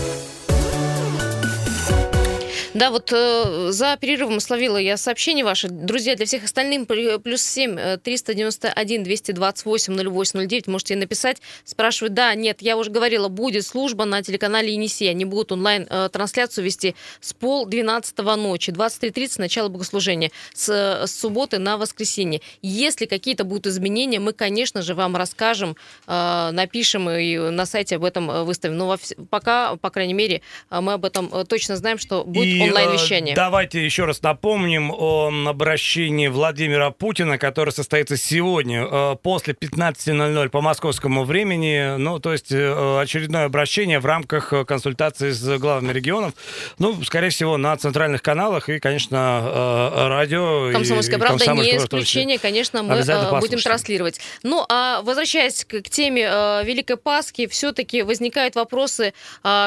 Да, 2.79 2.91
вот 2.91 3.11
э, 3.11 3.71
за 3.71 3.97
перерывом 3.97 4.39
словила 4.39 4.77
я 4.77 4.95
сообщение 4.95 5.43
ваше. 5.43 5.67
Друзья, 5.67 6.15
для 6.15 6.25
всех 6.25 6.45
остальных 6.45 6.87
плю- 6.87 7.19
плюс 7.19 7.41
7 7.41 7.77
э, 7.77 7.97
391 7.97 9.03
228 9.03 10.09
08 10.09 10.47
09 10.47 10.67
можете 10.67 10.95
написать. 10.95 11.41
Спрашивают, 11.65 12.13
да, 12.13 12.33
нет, 12.35 12.61
я 12.61 12.77
уже 12.77 12.89
говорила, 12.89 13.27
будет 13.27 13.65
служба 13.65 14.05
на 14.05 14.23
телеканале 14.23 14.71
Енисей. 14.71 15.09
Они 15.09 15.25
будут 15.25 15.51
онлайн-трансляцию 15.51 16.63
вести 16.63 16.95
с 17.19 17.33
пол 17.33 17.65
12 17.65 18.17
ночи, 18.37 18.69
23.30 18.69 19.41
начало 19.41 19.67
богослужения, 19.67 20.31
с, 20.53 20.69
э, 20.69 21.05
с 21.05 21.11
субботы 21.11 21.59
на 21.59 21.75
воскресенье. 21.75 22.39
Если 22.61 23.07
какие-то 23.07 23.43
будут 23.43 23.67
изменения, 23.67 24.21
мы, 24.21 24.31
конечно 24.31 24.83
же, 24.83 24.95
вам 24.95 25.17
расскажем, 25.17 25.75
э, 26.07 26.49
напишем 26.53 27.09
и 27.09 27.37
на 27.37 27.65
сайте 27.65 27.97
об 27.97 28.05
этом 28.05 28.31
э, 28.31 28.43
выставим. 28.43 28.77
Но 28.77 28.87
во 28.87 28.97
пока, 29.29 29.75
по 29.75 29.89
крайней 29.89 30.13
мере, 30.13 30.43
э, 30.69 30.79
мы 30.79 30.93
об 30.93 31.03
этом 31.03 31.29
э, 31.33 31.43
точно 31.43 31.75
знаем, 31.75 31.97
что 31.97 32.23
будет 32.23 32.45
И, 32.45 32.68
онлайн-вещание. 32.69 33.35
Давайте 33.35 33.83
еще 33.83 34.05
раз 34.05 34.21
напомним 34.21 34.91
о 34.91 35.31
обращении 35.47 36.27
Владимира 36.27 36.91
Путина, 36.91 37.37
которое 37.37 37.71
состоится 37.71 38.17
сегодня 38.17 38.87
э, 38.89 39.15
после 39.21 39.53
15.00 39.53 40.49
по 40.49 40.61
московскому 40.61 41.23
времени. 41.23 41.97
Ну, 41.97 42.19
то 42.19 42.31
есть 42.31 42.51
э, 42.51 42.99
очередное 43.01 43.45
обращение 43.45 43.99
в 43.99 44.05
рамках 44.05 44.53
э, 44.53 44.65
консультации 44.65 45.31
с 45.31 45.57
главами 45.57 45.91
регионов. 45.91 46.33
Ну, 46.77 47.03
скорее 47.03 47.29
всего, 47.29 47.57
на 47.57 47.75
центральных 47.77 48.21
каналах 48.21 48.69
и, 48.69 48.79
конечно, 48.79 49.91
радио. 50.09 50.71
Комсомольская 50.71 51.17
и 51.17 51.19
правда 51.19 51.37
«Комсомольская 51.37 51.73
не 51.73 51.77
правда» 51.77 51.89
тоже. 51.89 52.03
исключение, 52.03 52.39
конечно, 52.39 52.83
мы 52.83 53.39
будем 53.39 53.59
транслировать. 53.59 54.19
Ну, 54.43 54.65
а 54.69 55.01
возвращаясь 55.01 55.65
к, 55.65 55.81
к 55.81 55.89
теме 55.89 56.23
Великой 56.63 56.97
Пасхи, 56.97 57.47
все-таки 57.47 58.01
возникают 58.01 58.55
вопросы, 58.55 59.13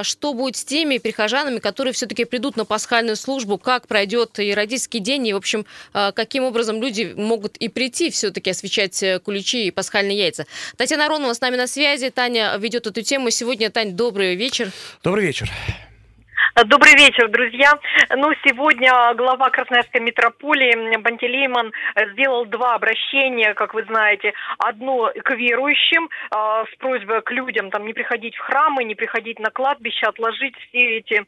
что 0.02 0.34
будет 0.34 0.56
с 0.56 0.64
теми 0.64 0.98
прихожанами, 0.98 1.58
которые 1.58 1.92
все-таки 1.92 2.24
придут 2.24 2.56
на 2.56 2.64
пасхальную 2.92 3.16
службу, 3.16 3.56
как 3.56 3.88
пройдет 3.88 4.38
и 4.38 4.52
родительский 4.52 5.00
день, 5.00 5.26
и, 5.26 5.32
в 5.32 5.36
общем, 5.36 5.64
а, 5.94 6.12
каким 6.12 6.44
образом 6.44 6.82
люди 6.82 7.14
могут 7.16 7.56
и 7.56 7.68
прийти 7.68 8.10
все-таки 8.10 8.50
освещать 8.50 9.02
э, 9.02 9.18
куличи 9.18 9.64
и 9.66 9.70
пасхальные 9.70 10.18
яйца. 10.18 10.44
Татьяна 10.76 11.06
Аронова 11.06 11.32
с 11.32 11.40
нами 11.40 11.56
на 11.56 11.66
связи, 11.66 12.10
Таня 12.10 12.54
ведет 12.58 12.86
эту 12.86 13.00
тему. 13.00 13.30
Сегодня, 13.30 13.70
Тань, 13.70 13.92
добрый 13.92 14.34
вечер. 14.34 14.70
Добрый 15.02 15.24
вечер. 15.24 15.50
Добрый 16.54 16.92
вечер, 16.96 17.28
друзья. 17.28 17.72
Ну, 18.14 18.30
сегодня 18.44 18.92
глава 19.14 19.48
Красноярской 19.48 20.02
митрополии 20.02 20.98
Бантелейман 20.98 21.72
сделал 22.12 22.44
два 22.44 22.74
обращения, 22.74 23.54
как 23.54 23.72
вы 23.72 23.84
знаете. 23.84 24.34
Одно 24.58 25.10
к 25.24 25.30
верующим 25.34 26.10
э, 26.30 26.64
с 26.70 26.76
просьбой 26.76 27.22
к 27.22 27.30
людям 27.30 27.70
там 27.70 27.86
не 27.86 27.94
приходить 27.94 28.36
в 28.36 28.40
храмы, 28.40 28.84
не 28.84 28.94
приходить 28.94 29.38
на 29.38 29.50
кладбище, 29.50 30.04
отложить 30.04 30.54
все 30.68 30.98
эти 30.98 31.14
э, 31.14 31.22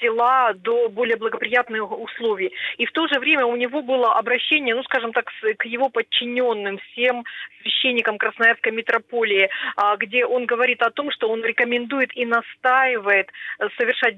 дела 0.00 0.52
до 0.54 0.88
более 0.88 1.16
благоприятных 1.16 1.90
условий. 1.90 2.52
И 2.78 2.86
в 2.86 2.92
то 2.92 3.08
же 3.08 3.18
время 3.18 3.44
у 3.44 3.56
него 3.56 3.82
было 3.82 4.14
обращение, 4.14 4.76
ну, 4.76 4.84
скажем 4.84 5.12
так, 5.12 5.32
к 5.56 5.64
его 5.64 5.88
подчиненным, 5.88 6.78
всем 6.92 7.24
священникам 7.62 8.18
Красноярской 8.18 8.72
митрополии, 8.72 9.48
а, 9.76 9.96
где 9.96 10.26
он 10.26 10.46
говорит 10.46 10.82
о 10.82 10.90
том, 10.90 11.10
что 11.10 11.28
он 11.28 11.42
рекомендует 11.44 12.10
и 12.16 12.24
настаивает 12.24 13.30
э, 13.58 13.68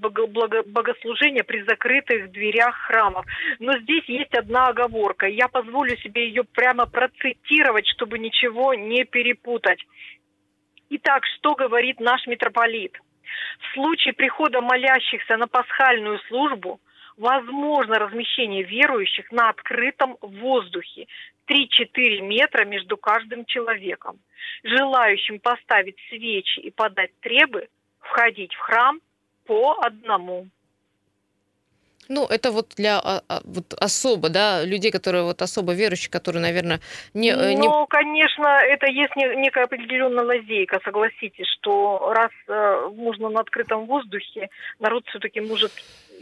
совершать 0.00 0.66
богослужение 0.66 1.44
при 1.44 1.62
закрытых 1.62 2.30
дверях 2.30 2.74
храмов. 2.86 3.24
Но 3.58 3.78
здесь 3.78 4.04
есть 4.06 4.34
одна 4.34 4.68
оговорка. 4.68 5.26
Я 5.26 5.48
позволю 5.48 5.96
себе 5.98 6.28
ее 6.28 6.44
прямо 6.44 6.86
процитировать, 6.86 7.86
чтобы 7.88 8.18
ничего 8.18 8.74
не 8.74 9.04
перепутать. 9.04 9.84
Итак, 10.90 11.24
что 11.38 11.54
говорит 11.54 12.00
наш 12.00 12.26
митрополит? 12.26 12.96
В 13.60 13.74
случае 13.74 14.14
прихода 14.14 14.60
молящихся 14.60 15.36
на 15.36 15.48
пасхальную 15.48 16.18
службу 16.28 16.80
возможно 17.16 17.98
размещение 17.98 18.62
верующих 18.62 19.30
на 19.32 19.48
открытом 19.48 20.16
воздухе, 20.20 21.06
3-4 21.48 22.20
метра 22.20 22.64
между 22.64 22.96
каждым 22.96 23.44
человеком. 23.44 24.18
Желающим 24.62 25.40
поставить 25.40 25.96
свечи 26.08 26.60
и 26.60 26.70
подать 26.70 27.12
требы 27.20 27.68
входить 28.00 28.54
в 28.54 28.58
храм 28.58 29.00
по 29.46 29.76
одному. 29.80 30.46
Ну, 32.08 32.26
это 32.26 32.50
вот 32.50 32.74
для 32.76 32.98
а, 32.98 33.22
а, 33.28 33.40
вот 33.44 33.72
особо, 33.80 34.28
да, 34.28 34.64
людей, 34.64 34.90
которые 34.90 35.24
вот 35.24 35.40
особо 35.42 35.72
верующие, 35.72 36.10
которые, 36.10 36.42
наверное, 36.42 36.80
не... 37.14 37.30
Э, 37.30 37.54
не... 37.54 37.66
Ну, 37.66 37.86
конечно, 37.86 38.46
это 38.46 38.86
есть 38.86 39.16
некая 39.16 39.64
определенная 39.64 40.24
лазейка, 40.24 40.80
согласитесь, 40.84 41.46
что 41.58 42.12
раз 42.12 42.30
э, 42.46 42.90
можно 42.94 43.30
на 43.30 43.40
открытом 43.40 43.86
воздухе, 43.86 44.50
народ 44.80 45.06
все-таки 45.06 45.40
может 45.40 45.72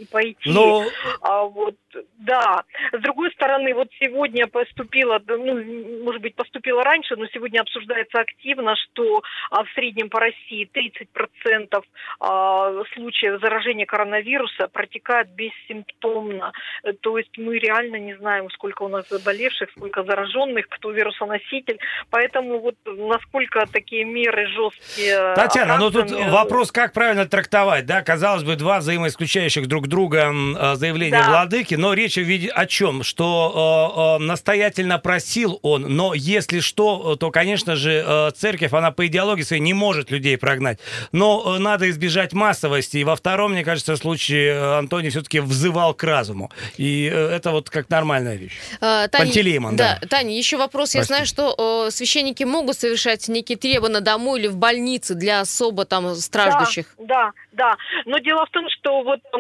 пойти. 0.05 0.51
Но... 0.51 0.85
А 1.21 1.43
вот, 1.45 1.77
да. 2.19 2.65
С 2.93 3.01
другой 3.01 3.31
стороны, 3.33 3.75
вот 3.75 3.89
сегодня 4.01 4.47
поступило, 4.47 5.21
ну, 5.27 6.05
может 6.05 6.23
быть, 6.23 6.35
поступило 6.35 6.83
раньше, 6.85 7.17
но 7.17 7.27
сегодня 7.29 7.61
обсуждается 7.61 8.19
активно, 8.19 8.75
что 8.77 9.23
а, 9.51 9.65
в 9.65 9.71
среднем 9.75 10.09
по 10.09 10.21
России 10.21 10.69
30% 10.73 11.83
а, 12.21 12.73
случаев 12.95 13.41
заражения 13.41 13.87
коронавируса 13.87 14.69
протекают 14.69 15.29
бессимптомно. 15.31 16.53
То 17.01 17.19
есть 17.19 17.37
мы 17.39 17.59
реально 17.59 17.97
не 17.97 18.15
знаем, 18.17 18.51
сколько 18.51 18.83
у 18.83 18.89
нас 18.89 19.09
заболевших, 19.09 19.71
сколько 19.71 20.03
зараженных, 20.05 20.69
кто 20.69 20.91
вирусоноситель. 20.91 21.79
Поэтому 22.11 22.61
вот 22.61 22.77
насколько 22.85 23.67
такие 23.73 24.05
меры 24.05 24.47
жесткие. 24.49 25.35
Татьяна, 25.35 25.79
ну 25.79 25.91
тут 25.91 26.11
вопрос, 26.11 26.73
как 26.73 26.93
правильно 26.93 27.27
трактовать, 27.27 27.87
да? 27.87 28.03
Казалось 28.03 28.45
бы, 28.45 28.57
два 28.57 28.79
взаимоисключающих 28.79 29.67
друг 29.67 29.89
друга 29.89 29.92
э, 29.95 30.75
заявление 30.77 31.21
да. 31.21 31.29
владыки, 31.29 31.75
но 31.75 31.95
речь 31.95 32.19
о 32.19 32.67
чем? 32.67 33.03
Что 33.03 34.19
э, 34.19 34.23
э, 34.23 34.25
настоятельно 34.25 34.99
просил 34.99 35.59
он, 35.63 35.83
но 35.83 36.15
если 36.15 36.61
что, 36.61 37.17
то, 37.17 37.31
конечно 37.31 37.77
же, 37.77 38.05
э, 38.07 38.31
церковь, 38.37 38.73
она 38.73 38.91
по 38.91 39.07
идеологии 39.07 39.43
своей 39.43 39.63
не 39.63 39.75
может 39.75 40.11
людей 40.11 40.37
прогнать. 40.39 40.79
Но 41.13 41.57
э, 41.57 41.59
надо 41.59 41.89
избежать 41.91 42.33
массовости. 42.33 42.99
И 42.99 43.05
во 43.05 43.17
втором, 43.17 43.53
мне 43.53 43.65
кажется, 43.65 43.97
случае 43.97 44.55
э, 44.55 44.79
Антоний 44.79 45.11
все-таки 45.11 45.41
взывал 45.41 45.95
к 45.95 46.05
разуму. 46.05 46.51
И 46.77 47.11
э, 47.13 47.29
это 47.29 47.51
вот 47.51 47.71
как 47.71 47.89
нормальная 47.91 48.37
вещь. 48.37 48.59
А, 48.81 49.09
Таня, 49.09 49.27
Пантелеймон, 49.27 49.77
да. 49.77 49.99
да. 50.01 50.09
Таня, 50.09 50.37
еще 50.37 50.57
вопрос. 50.57 50.93
Прости. 50.93 50.99
Я 50.99 51.05
знаю, 51.05 51.27
что 51.27 51.87
э, 51.87 51.91
священники 51.91 52.45
могут 52.45 52.77
совершать 52.77 53.29
некие 53.29 53.59
требования 53.59 54.01
дому 54.01 54.37
или 54.37 54.49
в 54.49 54.57
больнице 54.57 55.15
для 55.15 55.41
особо 55.41 55.85
там 55.85 56.15
страждущих. 56.15 56.87
Да, 56.99 57.33
да, 57.53 57.53
да. 57.53 57.77
Но 58.07 58.19
дело 58.19 58.47
в 58.47 58.51
том, 58.51 58.65
что 58.71 59.03
вот 59.03 59.21
э, 59.21 59.39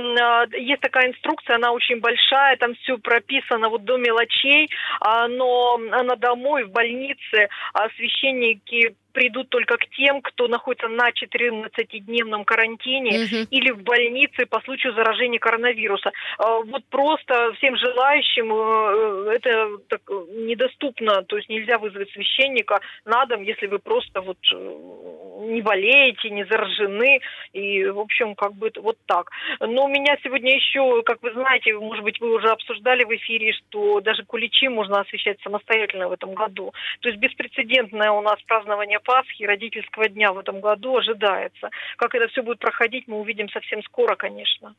есть 0.53 0.81
такая 0.81 1.09
инструкция, 1.09 1.57
она 1.57 1.73
очень 1.73 2.01
большая, 2.01 2.57
там 2.57 2.75
все 2.75 2.99
прописано 2.99 3.69
вот 3.69 3.85
до 3.85 3.97
мелочей, 3.97 4.71
а, 5.01 5.29
но 5.29 5.79
на 5.79 6.17
домой, 6.17 6.65
в 6.65 6.71
больнице 6.71 7.49
священники 7.97 8.95
придут 9.13 9.49
только 9.51 9.77
к 9.77 9.87
тем, 9.97 10.21
кто 10.23 10.49
находится 10.49 10.89
на 10.89 11.11
14-дневном 11.11 12.45
карантине 12.45 13.25
угу. 13.25 13.47
или 13.51 13.71
в 13.71 13.83
больнице 13.83 14.47
по 14.47 14.61
случаю 14.63 14.95
заражения 14.95 15.39
коронавируса. 15.39 16.11
А, 16.39 16.59
вот 16.59 16.85
просто 16.91 17.53
всем 17.59 17.77
желающим 17.77 18.53
э, 18.53 19.35
это 19.35 19.79
так 19.89 20.01
недоступно, 20.09 21.23
то 21.23 21.37
есть 21.37 21.49
нельзя 21.49 21.79
вызвать 21.79 22.11
священника 22.11 22.81
на 23.05 23.25
дом, 23.27 23.43
если 23.43 23.67
вы 23.67 23.79
просто 23.79 24.21
вот 24.21 24.39
э, 24.53 24.57
не 25.53 25.63
болеете, 25.63 26.31
не 26.31 26.45
заражены, 26.45 27.21
и, 27.53 27.85
в 27.87 27.99
общем, 27.99 28.35
как 28.35 28.55
бы 28.55 28.71
вот 28.77 28.97
так. 29.07 29.31
Но 29.61 29.85
у 29.85 29.89
меня 29.89 30.17
сегодня 30.23 30.55
еще, 30.55 31.03
как 31.03 31.23
вы 31.23 31.33
знаете, 31.33 31.75
может 31.75 32.05
быть, 32.05 32.21
вы 32.21 32.35
уже 32.35 32.49
обсуждали 32.49 33.05
в 33.05 33.11
эфире, 33.17 33.53
что 33.53 34.01
даже 34.01 34.25
куличи 34.25 34.69
можно 34.69 35.01
освещать 35.01 35.39
самостоятельно 35.43 36.09
в 36.09 36.13
этом 36.13 36.35
году. 36.35 36.73
То 37.01 37.09
есть 37.09 37.21
беспрецедентное 37.21 38.11
у 38.11 38.23
нас 38.23 38.41
празднование 38.47 39.01
Пасхи, 39.05 39.45
родительского 39.45 40.09
дня 40.09 40.33
в 40.33 40.39
этом 40.39 40.61
году 40.61 40.97
ожидается. 40.97 41.71
Как 41.97 42.15
это 42.15 42.29
все 42.29 42.43
будет 42.43 42.59
проходить, 42.59 43.09
мы 43.09 43.21
увидим 43.21 43.49
совсем 43.49 43.83
скоро, 43.83 44.17
конечно. 44.17 44.75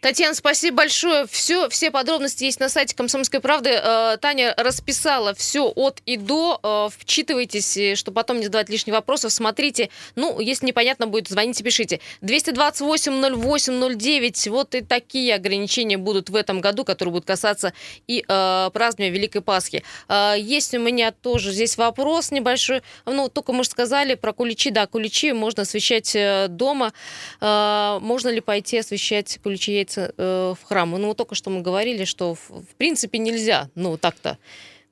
Татьяна, 0.00 0.34
спасибо 0.34 0.78
большое. 0.78 1.26
Все, 1.26 1.68
все 1.68 1.90
подробности 1.90 2.44
есть 2.44 2.60
на 2.60 2.68
сайте 2.68 2.94
«Комсомольской 2.94 3.40
правды». 3.40 3.70
Э, 3.70 4.16
Таня 4.20 4.54
расписала 4.56 5.34
все 5.34 5.68
от 5.68 6.00
и 6.06 6.16
до. 6.16 6.60
Э, 6.62 6.88
вчитывайтесь, 6.96 7.98
чтобы 7.98 8.14
потом 8.14 8.38
не 8.38 8.44
задавать 8.44 8.68
лишних 8.68 8.94
вопросов. 8.94 9.32
Смотрите. 9.32 9.90
Ну, 10.14 10.38
если 10.40 10.66
непонятно 10.66 11.06
будет, 11.06 11.28
звоните, 11.28 11.64
пишите. 11.64 12.00
228-08-09. 12.22 14.50
Вот 14.50 14.74
и 14.74 14.80
такие 14.80 15.34
ограничения 15.34 15.98
будут 15.98 16.30
в 16.30 16.36
этом 16.36 16.60
году, 16.60 16.84
которые 16.84 17.12
будут 17.12 17.26
касаться 17.26 17.72
и 18.06 18.24
э, 18.26 18.70
празднования 18.72 19.12
Великой 19.12 19.42
Пасхи. 19.42 19.82
Э, 20.08 20.34
есть 20.38 20.74
у 20.74 20.78
меня 20.78 21.12
тоже 21.12 21.52
здесь 21.52 21.76
вопрос 21.76 22.30
небольшой. 22.30 22.82
Ну, 23.04 23.28
только 23.28 23.52
мы 23.52 23.64
же 23.66 23.70
сказали 23.70 24.14
про 24.14 24.32
куличи. 24.32 24.70
Да, 24.70 24.86
куличи 24.86 25.32
можно 25.32 25.62
освещать 25.62 26.14
э, 26.16 26.46
дома. 26.48 26.92
Э, 27.40 27.98
можно 28.00 28.28
ли 28.30 28.40
пойти 28.40 28.78
освещать 28.78 29.38
куличи 29.42 29.72
яйца 29.72 30.12
э, 30.16 30.54
в 30.58 30.64
храм? 30.64 30.90
Ну, 30.90 31.14
только 31.14 31.34
что 31.34 31.50
мы 31.50 31.60
говорили, 31.60 32.04
что 32.04 32.34
в 32.34 32.74
принципе 32.78 33.18
нельзя. 33.18 33.68
Ну, 33.74 33.96
так-то 33.96 34.38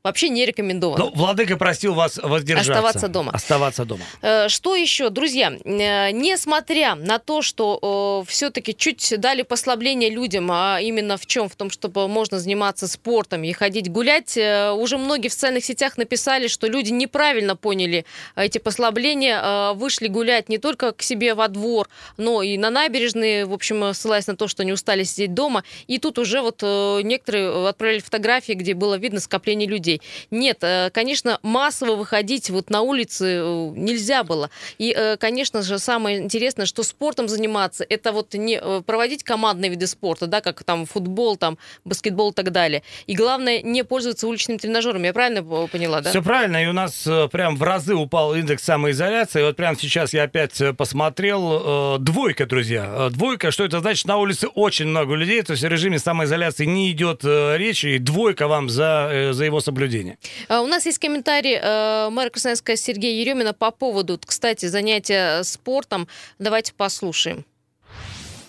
вообще 0.05 0.29
не 0.29 0.45
рекомендовано. 0.45 1.07
Ну, 1.07 1.13
владыка 1.15 1.57
просил 1.57 1.95
вас 1.95 2.19
воздержаться. 2.23 2.73
Оставаться 2.73 3.09
дома. 3.09 3.33
Оставаться 3.33 3.85
дома. 3.87 4.03
Э, 4.21 4.49
что 4.49 4.77
еще, 4.77 5.09
друзья? 5.09 5.51
Э, 5.65 6.11
несмотря 6.11 6.95
на 6.95 7.19
то, 7.19 7.41
что 7.41 8.23
э, 8.23 8.31
все-таки 8.31 8.77
чуть 8.77 9.15
дали 9.19 9.43
послабление 9.43 10.11
людям, 10.11 10.51
а 10.53 10.79
именно 10.81 11.17
в 11.17 11.25
чем? 11.25 11.49
В 11.49 11.57
том, 11.57 11.71
чтобы 11.71 12.07
можно 12.07 12.39
заниматься 12.39 12.87
спортом 12.87 13.45
и 13.45 13.53
ходить 13.53 13.91
гулять, 13.91 14.37
уже 14.37 14.99
многие 14.99 15.29
в 15.29 15.33
социальных 15.33 15.65
сетях 15.65 15.97
написали, 15.97 16.49
что 16.49 16.67
люди 16.67 16.91
неправильно 16.91 17.57
поняли 17.57 18.05
эти 18.37 18.59
послабления, 18.59 19.73
вышли 19.73 20.09
гулять 20.09 20.51
не 20.51 20.59
только 20.59 20.93
к 20.93 21.03
себе 21.03 21.35
во 21.35 21.49
двор, 21.49 21.89
но 22.19 22.43
и 22.43 22.59
на 22.59 22.69
набережные, 22.69 23.47
в 23.47 23.55
общем, 23.55 23.95
ссылаясь 23.95 24.27
на 24.27 24.37
то, 24.37 24.49
что 24.49 24.65
не 24.65 24.73
устали 24.73 25.05
сидеть 25.05 25.33
дома. 25.33 25.65
И 25.87 25.99
тут 25.99 26.19
уже 26.19 26.43
вот 26.43 26.63
некоторые 26.63 27.69
отправили 27.69 28.01
фотографии, 28.01 28.53
где 28.53 28.75
было 28.75 28.97
видно 28.97 29.21
скопление 29.21 29.67
людей 29.67 29.94
людей. 29.95 30.01
Нет, 30.31 30.59
э, 30.63 30.91
конечно, 30.93 31.39
массово 31.43 31.97
выходить 31.97 32.51
вот 32.51 32.71
на 32.71 32.83
улицы 32.83 33.25
э, 33.25 33.73
нельзя 33.77 34.25
было. 34.25 34.51
И, 34.79 34.95
э, 34.97 35.17
конечно 35.17 35.63
же, 35.63 35.79
самое 35.79 36.19
интересное, 36.19 36.67
что 36.67 36.83
спортом 36.83 37.29
заниматься, 37.29 37.85
это 37.89 38.13
вот 38.13 38.35
не 38.35 38.61
проводить 38.87 39.23
командные 39.23 39.71
виды 39.71 39.87
спорта, 39.87 40.27
да, 40.27 40.41
как 40.41 40.65
там 40.65 40.87
футбол, 40.87 41.37
там 41.37 41.59
баскетбол 41.85 42.31
и 42.31 42.35
так 42.35 42.53
далее. 42.53 42.83
И 43.07 43.15
главное, 43.15 43.63
не 43.63 43.85
пользоваться 43.85 44.27
уличными 44.27 44.59
тренажерами. 44.59 45.07
Я 45.07 45.13
правильно 45.13 45.43
поняла, 45.69 46.01
да? 46.01 46.11
Все 46.11 46.23
правильно. 46.23 46.63
И 46.63 46.67
у 46.67 46.73
нас 46.73 47.09
прям 47.33 47.57
в 47.57 47.63
разы 47.63 47.95
упал 47.95 48.35
индекс 48.35 48.65
самоизоляции. 48.65 49.43
Вот 49.43 49.57
прямо 49.57 49.77
сейчас 49.79 50.13
я 50.13 50.25
опять 50.25 50.61
посмотрел. 50.77 51.99
Двойка, 51.99 52.47
друзья. 52.47 53.09
Двойка, 53.11 53.51
что 53.51 53.65
это 53.65 53.81
значит? 53.81 54.07
На 54.07 54.17
улице 54.17 54.49
очень 54.49 54.87
много 54.87 55.15
людей, 55.15 55.43
то 55.43 55.53
есть 55.53 55.63
в 55.63 55.69
режиме 55.69 55.99
самоизоляции 55.99 56.65
не 56.65 56.91
идет 56.91 57.25
речи. 57.25 57.87
И 57.87 57.99
двойка 57.99 58.49
вам 58.49 58.69
за, 58.69 59.31
за 59.33 59.45
его 59.45 59.61
соблюдение 59.61 59.84
соблюдения. 59.85 60.19
А, 60.49 60.63
у 60.63 60.67
нас 60.67 60.87
есть 60.87 60.99
комментарий 60.99 61.59
э, 61.61 62.09
мэра 62.11 62.31
Красноярска 62.31 62.77
Сергея 62.77 63.21
Еремина 63.21 63.53
по 63.53 63.71
поводу, 63.71 64.19
кстати, 64.25 64.67
занятия 64.67 65.43
спортом. 65.43 66.09
Давайте 66.39 66.73
послушаем. 66.75 67.45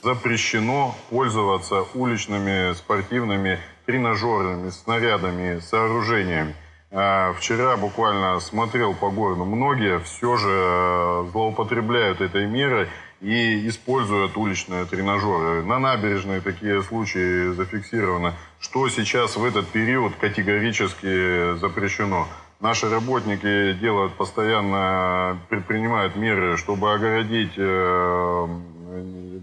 Запрещено 0.04 0.96
пользоваться 1.10 1.84
уличными 1.96 2.74
спортивными 2.76 3.60
тренажерами, 3.86 4.70
снарядами, 4.70 5.60
сооружениями. 5.60 6.56
А, 6.92 7.34
вчера 7.34 7.76
буквально 7.76 8.40
смотрел 8.40 8.94
по 8.94 9.10
городу. 9.10 9.46
Многие 9.46 10.00
все 10.00 10.38
же 10.38 10.50
э, 10.50 11.28
злоупотребляют 11.32 12.22
этой 12.22 12.46
мерой 12.46 12.88
и 13.22 13.68
используют 13.68 14.38
уличные 14.38 14.86
тренажеры. 14.86 15.64
На 15.64 15.80
набережной 15.80 16.42
такие 16.42 16.82
случаи 16.84 17.54
зафиксированы. 17.54 18.34
Что 18.60 18.90
сейчас 18.90 19.36
в 19.36 19.44
этот 19.44 19.68
период 19.68 20.16
категорически 20.16 21.58
запрещено? 21.58 22.28
Наши 22.60 22.90
работники 22.90 23.74
делают 23.74 24.14
постоянно, 24.14 25.40
предпринимают 25.50 26.16
меры, 26.16 26.58
чтобы 26.58 26.94
огородить, 26.94 27.54
э, 27.58 28.48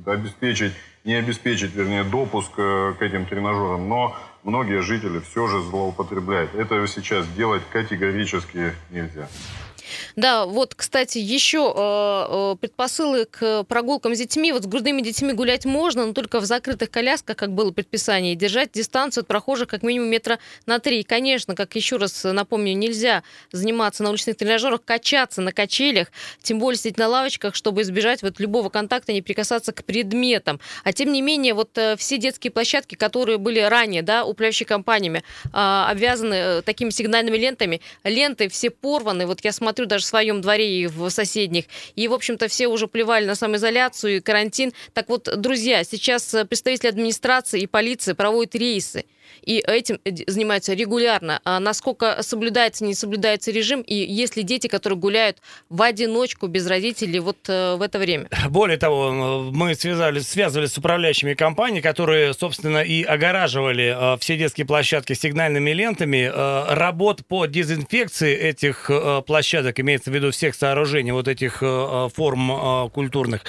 обеспечить, 0.07 0.73
не 1.05 1.15
обеспечить, 1.15 1.75
вернее, 1.75 2.05
допуск 2.05 2.53
э, 2.57 2.95
к 2.99 3.03
этим 3.03 3.27
тренажерам. 3.27 3.89
Но 3.89 4.17
многие 4.43 4.81
жители 4.81 5.21
все 5.21 5.47
же 5.47 5.61
злоупотребляют. 5.61 6.55
Это 6.55 6.87
сейчас 6.87 7.27
делать 7.29 7.63
категорически 7.71 8.73
нельзя. 8.91 9.29
Да, 10.17 10.47
вот, 10.47 10.75
кстати, 10.75 11.19
еще 11.19 11.73
э, 11.75 12.53
э, 12.53 12.57
предпосылы 12.61 13.27
к 13.27 13.65
прогулкам 13.65 14.15
с 14.15 14.19
детьми. 14.19 14.53
Вот 14.53 14.65
с 14.65 14.67
грудными 14.67 15.03
детьми 15.03 15.33
гулять 15.33 15.65
можно, 15.65 16.07
но 16.07 16.13
только 16.13 16.41
в 16.41 16.45
закрытых 16.45 16.91
колясках, 16.91 17.37
как 17.37 17.53
было 17.53 17.71
предписание, 17.71 18.33
и 18.33 18.37
держать 18.37 18.73
дистанцию 18.73 19.23
от 19.23 19.29
прохожих 19.29 19.69
как 19.69 19.83
минимум 19.83 20.09
метра 20.09 20.39
на 20.67 20.79
три. 20.79 21.03
Конечно, 21.03 21.55
как 21.55 21.75
еще 21.75 21.97
раз 21.97 22.25
напомню, 22.25 22.75
нельзя 22.75 23.23
заниматься 23.53 24.03
на 24.03 24.11
уличных 24.11 24.37
тренажерах, 24.37 24.85
качаться 24.85 25.41
на 25.41 25.53
качелях, 25.53 26.09
тем 26.43 26.59
более 26.59 26.79
сидеть 26.79 26.99
на 26.99 27.09
лавочках, 27.09 27.55
чтобы 27.55 27.83
избежать 27.83 28.23
вот 28.23 28.41
любого 28.41 28.69
контакта, 28.69 29.13
не 29.13 29.23
прикасаться 29.23 29.73
к 29.73 29.85
предметам. 29.85 30.61
А 30.85 30.93
тем 30.93 31.13
не 31.13 31.23
менее, 31.23 31.55
вот 31.55 31.77
э, 31.77 31.97
все 31.97 32.19
детские 32.19 32.51
площадки, 32.51 32.95
которые 32.95 33.39
были 33.39 33.61
ранее, 33.61 34.03
да, 34.03 34.25
управляющими 34.25 34.67
компаниями, 34.67 35.23
а, 35.53 35.91
обвязаны 35.91 36.63
такими 36.63 36.91
сигнальными 36.91 37.37
лентами, 37.37 37.81
ленты 38.05 38.49
все 38.49 38.71
порваны. 38.71 39.27
Вот 39.27 39.45
я 39.45 39.53
смотрю 39.53 39.82
даже 39.87 40.05
в 40.05 40.09
своем 40.09 40.41
дворе 40.41 40.83
и 40.83 40.87
в 40.87 41.09
соседних. 41.11 41.65
И, 41.95 42.09
в 42.09 42.13
общем-то, 42.13 42.49
все 42.49 42.67
уже 42.67 42.87
плевали 42.87 43.25
на 43.25 43.35
самоизоляцию 43.35 44.17
и 44.17 44.21
карантин. 44.21 44.73
Так 44.93 45.09
вот, 45.09 45.29
друзья, 45.37 45.85
сейчас 45.85 46.33
э, 46.35 46.45
представители 46.45 46.89
администрации 46.89 47.61
и 47.61 47.67
полиции 47.67 48.13
проводят 48.13 48.55
рейсы 48.55 49.05
и 49.43 49.59
этим 49.59 49.99
э, 50.05 50.11
занимаются 50.27 50.75
регулярно. 50.75 51.41
А 51.45 51.61
насколько 51.61 52.23
соблюдается, 52.23 52.85
не 52.85 52.95
соблюдается 52.95 53.51
режим, 53.51 53.81
и 53.81 53.95
есть 53.95 54.37
ли 54.37 54.43
дети, 54.43 54.69
которые 54.69 54.99
гуляют 54.99 55.39
в 55.69 55.83
одиночку 55.83 56.47
без 56.47 56.67
родителей 56.67 57.19
вот 57.19 57.39
э, 57.49 57.77
в 57.77 57.83
это 57.83 57.99
время? 57.99 58.29
Более 58.49 58.79
того, 58.79 59.51
мы 59.53 59.75
связались, 59.75 60.29
связывались 60.29 60.73
с 60.73 60.79
управляющими 60.79 61.35
компаниями, 61.35 61.81
которые, 61.81 62.35
собственно, 62.35 62.79
и 62.79 63.03
огораживали 63.03 64.15
э, 64.15 64.19
все 64.19 64.37
детские 64.37 64.67
площадки 64.67 65.13
сигнальными 65.13 65.71
лентами. 65.71 66.31
Работ 66.33 67.27
по 67.27 67.47
дезинфекции 67.47 68.35
этих 68.35 68.91
площадок, 69.27 69.81
имеется 69.81 70.11
в 70.11 70.15
виду 70.15 70.31
всех 70.31 70.55
сооружений, 70.55 71.13
вот 71.13 71.29
этих 71.29 71.63
форм 72.15 72.91
культурных, 72.91 73.45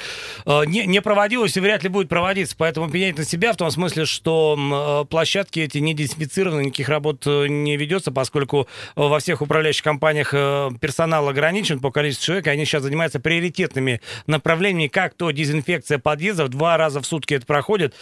не, 0.45 0.86
не 0.86 1.01
проводилось 1.01 1.56
и 1.58 1.60
вряд 1.60 1.84
ли 1.84 1.89
будет 1.89 2.10
проводиться. 2.10 2.56
Поэтому 2.58 2.89
пенять 2.89 3.17
на 3.17 3.25
себя 3.25 3.53
в 3.53 3.58
том 3.58 3.69
смысле, 3.71 4.06
что 4.06 5.06
площадки 5.10 5.60
эти 5.60 5.77
не 5.83 5.93
дезинфицированы, 5.93 6.61
никаких 6.61 6.89
работ 6.89 7.23
э, 7.27 7.47
не 7.47 7.77
ведется, 7.77 8.11
поскольку 8.11 8.67
э, 8.95 9.01
во 9.01 9.19
всех 9.19 9.41
управляющих 9.41 9.83
компаниях 9.83 10.33
э, 10.33 10.69
персонал 10.81 11.27
ограничен 11.27 11.79
по 11.79 11.91
количеству 11.91 12.25
человек, 12.25 12.47
и 12.47 12.49
они 12.49 12.65
сейчас 12.65 12.83
занимаются 12.83 13.19
приоритетными 13.19 14.01
направлениями, 14.25 14.87
как 14.87 15.13
то 15.13 15.31
дезинфекция 15.31 15.99
подъездов, 15.99 16.49
два 16.49 16.77
раза 16.77 17.01
в 17.01 17.05
сутки 17.05 17.33
это 17.33 17.45
проходит. 17.45 17.93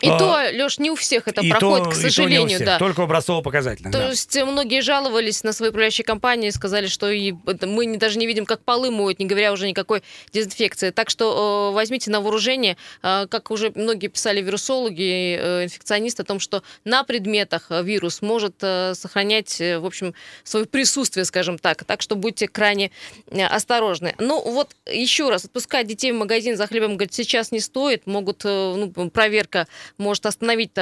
И 0.00 0.08
а, 0.08 0.18
то, 0.18 0.38
Леш, 0.52 0.78
не 0.78 0.90
у 0.90 0.94
всех 0.94 1.28
это 1.28 1.42
проходит, 1.42 1.84
то, 1.84 1.90
к 1.90 1.94
сожалению, 1.94 2.48
всех, 2.48 2.64
да. 2.64 2.78
Только 2.78 3.02
образцово-показательно. 3.02 3.92
То 3.92 3.98
да. 3.98 4.08
есть 4.08 4.36
многие 4.42 4.80
жаловались 4.80 5.42
на 5.42 5.52
свои 5.52 5.70
управляющие 5.70 6.04
компании, 6.04 6.50
сказали, 6.50 6.86
что 6.86 7.10
и 7.10 7.34
мы 7.62 7.96
даже 7.96 8.18
не 8.18 8.26
видим, 8.26 8.46
как 8.46 8.62
полы 8.64 8.90
моют, 8.90 9.18
не 9.18 9.26
говоря 9.26 9.52
уже 9.52 9.68
никакой 9.68 10.02
дезинфекции. 10.32 10.90
Так 10.90 11.10
что 11.10 11.72
возьмите 11.74 12.10
на 12.10 12.20
вооружение, 12.20 12.76
как 13.02 13.50
уже 13.50 13.72
многие 13.74 14.08
писали 14.08 14.40
вирусологи, 14.40 15.34
инфекционисты, 15.64 16.22
о 16.22 16.24
том, 16.24 16.40
что 16.40 16.62
на 16.84 17.02
предметах 17.24 17.66
э, 17.70 17.82
вирус 17.82 18.22
может 18.22 18.56
э, 18.62 18.94
сохранять, 18.94 19.60
э, 19.60 19.78
в 19.78 19.86
общем, 19.86 20.14
свое 20.44 20.66
присутствие, 20.66 21.24
скажем 21.24 21.58
так. 21.58 21.84
Так 21.84 22.02
что 22.02 22.16
будьте 22.16 22.48
крайне 22.48 22.90
осторожны. 23.50 24.14
Ну 24.18 24.40
вот 24.42 24.76
еще 24.86 25.30
раз, 25.30 25.46
отпускать 25.46 25.86
детей 25.86 26.12
в 26.12 26.16
магазин 26.16 26.56
за 26.56 26.66
хлебом, 26.66 26.96
говорит, 26.96 27.14
сейчас 27.14 27.50
не 27.50 27.60
стоит. 27.60 28.06
Могут, 28.06 28.44
ну, 28.44 29.10
проверка 29.10 29.66
может 29.98 30.26
остановить 30.26 30.72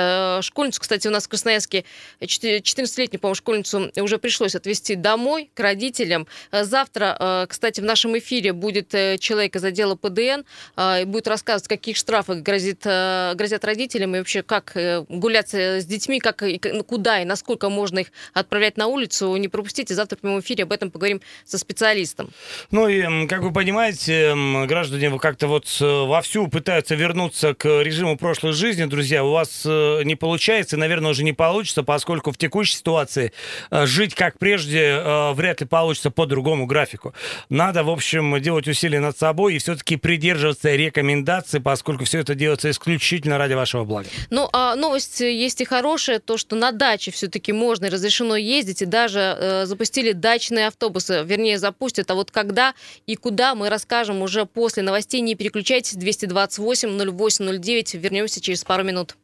школьницу. 0.44 0.80
Кстати, 0.80 1.08
у 1.08 1.10
нас 1.10 1.24
в 1.24 1.28
Красноярске 1.28 1.84
14-летнюю, 2.20 3.20
по-моему, 3.20 3.34
школьницу 3.34 3.92
уже 3.96 4.18
пришлось 4.18 4.54
отвезти 4.54 4.94
домой 4.94 5.50
к 5.54 5.60
родителям. 5.60 6.26
Завтра, 6.50 7.46
кстати, 7.48 7.80
в 7.80 7.84
нашем 7.84 8.18
эфире 8.18 8.52
будет 8.52 8.90
человек 9.20 9.56
из 9.56 9.64
отдела 9.64 9.94
ПДН 9.94 10.42
и 10.80 11.04
будет 11.04 11.28
рассказывать, 11.28 11.68
каких 11.68 11.96
штрафов 11.96 12.42
грозит, 12.42 12.82
грозят 12.84 13.64
родителям 13.64 14.16
и 14.16 14.18
вообще 14.18 14.42
как 14.42 14.76
гулять 15.08 15.54
с 15.54 15.84
детьми, 15.84 16.18
как 16.22 16.42
ну, 16.42 16.84
куда 16.84 17.20
и 17.20 17.24
насколько 17.24 17.68
можно 17.68 18.00
их 18.00 18.08
отправлять 18.32 18.76
на 18.76 18.86
улицу, 18.86 19.34
не 19.36 19.48
пропустите. 19.48 19.94
Завтра 19.94 20.16
в 20.16 20.20
прямом 20.20 20.40
эфире 20.40 20.64
об 20.64 20.72
этом 20.72 20.90
поговорим 20.90 21.20
со 21.44 21.58
специалистом. 21.58 22.30
Ну 22.70 22.88
и, 22.88 23.26
как 23.26 23.42
вы 23.42 23.52
понимаете, 23.52 24.34
граждане 24.66 25.18
как-то 25.18 25.46
вот 25.46 25.66
э, 25.80 25.84
вовсю 25.84 26.48
пытаются 26.48 26.94
вернуться 26.94 27.54
к 27.54 27.66
режиму 27.82 28.16
прошлой 28.16 28.52
жизни, 28.52 28.84
друзья. 28.84 29.24
У 29.24 29.32
вас 29.32 29.62
э, 29.64 30.02
не 30.04 30.14
получается, 30.14 30.76
и, 30.76 30.78
наверное, 30.78 31.10
уже 31.10 31.24
не 31.24 31.32
получится, 31.32 31.82
поскольку 31.82 32.32
в 32.32 32.38
текущей 32.38 32.76
ситуации 32.76 33.32
э, 33.70 33.86
жить 33.86 34.14
как 34.14 34.38
прежде 34.38 35.00
вряд 35.32 35.60
ли 35.60 35.66
получится 35.66 36.10
по 36.10 36.26
другому 36.26 36.66
графику. 36.66 37.14
Надо, 37.48 37.84
в 37.84 37.90
общем, 37.90 38.40
делать 38.40 38.68
усилия 38.68 39.00
над 39.00 39.18
собой 39.18 39.54
и 39.54 39.58
все-таки 39.58 39.96
придерживаться 39.96 40.74
рекомендаций, 40.74 41.60
поскольку 41.60 42.04
все 42.04 42.20
это 42.20 42.34
делается 42.34 42.70
исключительно 42.70 43.38
ради 43.38 43.54
вашего 43.54 43.84
блага. 43.84 44.08
Ну, 44.30 44.48
а 44.52 44.74
новость 44.76 45.20
есть 45.20 45.60
и 45.60 45.64
хорошая 45.64 46.11
хорошее 46.12 46.20
то, 46.20 46.36
что 46.36 46.56
на 46.56 46.72
даче 46.72 47.10
все-таки 47.10 47.52
можно 47.52 47.86
и 47.86 47.88
разрешено 47.88 48.36
ездить, 48.36 48.82
и 48.82 48.86
даже 48.86 49.20
э, 49.20 49.66
запустили 49.66 50.12
дачные 50.12 50.66
автобусы, 50.66 51.22
вернее, 51.24 51.58
запустят. 51.58 52.10
А 52.10 52.14
вот 52.14 52.30
когда 52.30 52.74
и 53.06 53.16
куда 53.16 53.54
мы 53.54 53.70
расскажем 53.70 54.22
уже 54.22 54.44
после 54.46 54.82
новостей. 54.82 55.20
Не 55.22 55.34
переключайтесь, 55.34 55.94
228 55.94 56.88
08 57.10 57.60
09. 57.60 57.94
Вернемся 57.94 58.40
через 58.40 58.64
пару 58.64 58.84
минут. 58.84 59.16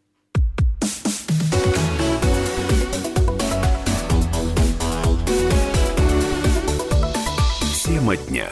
Тема 7.84 8.16
дня. 8.16 8.48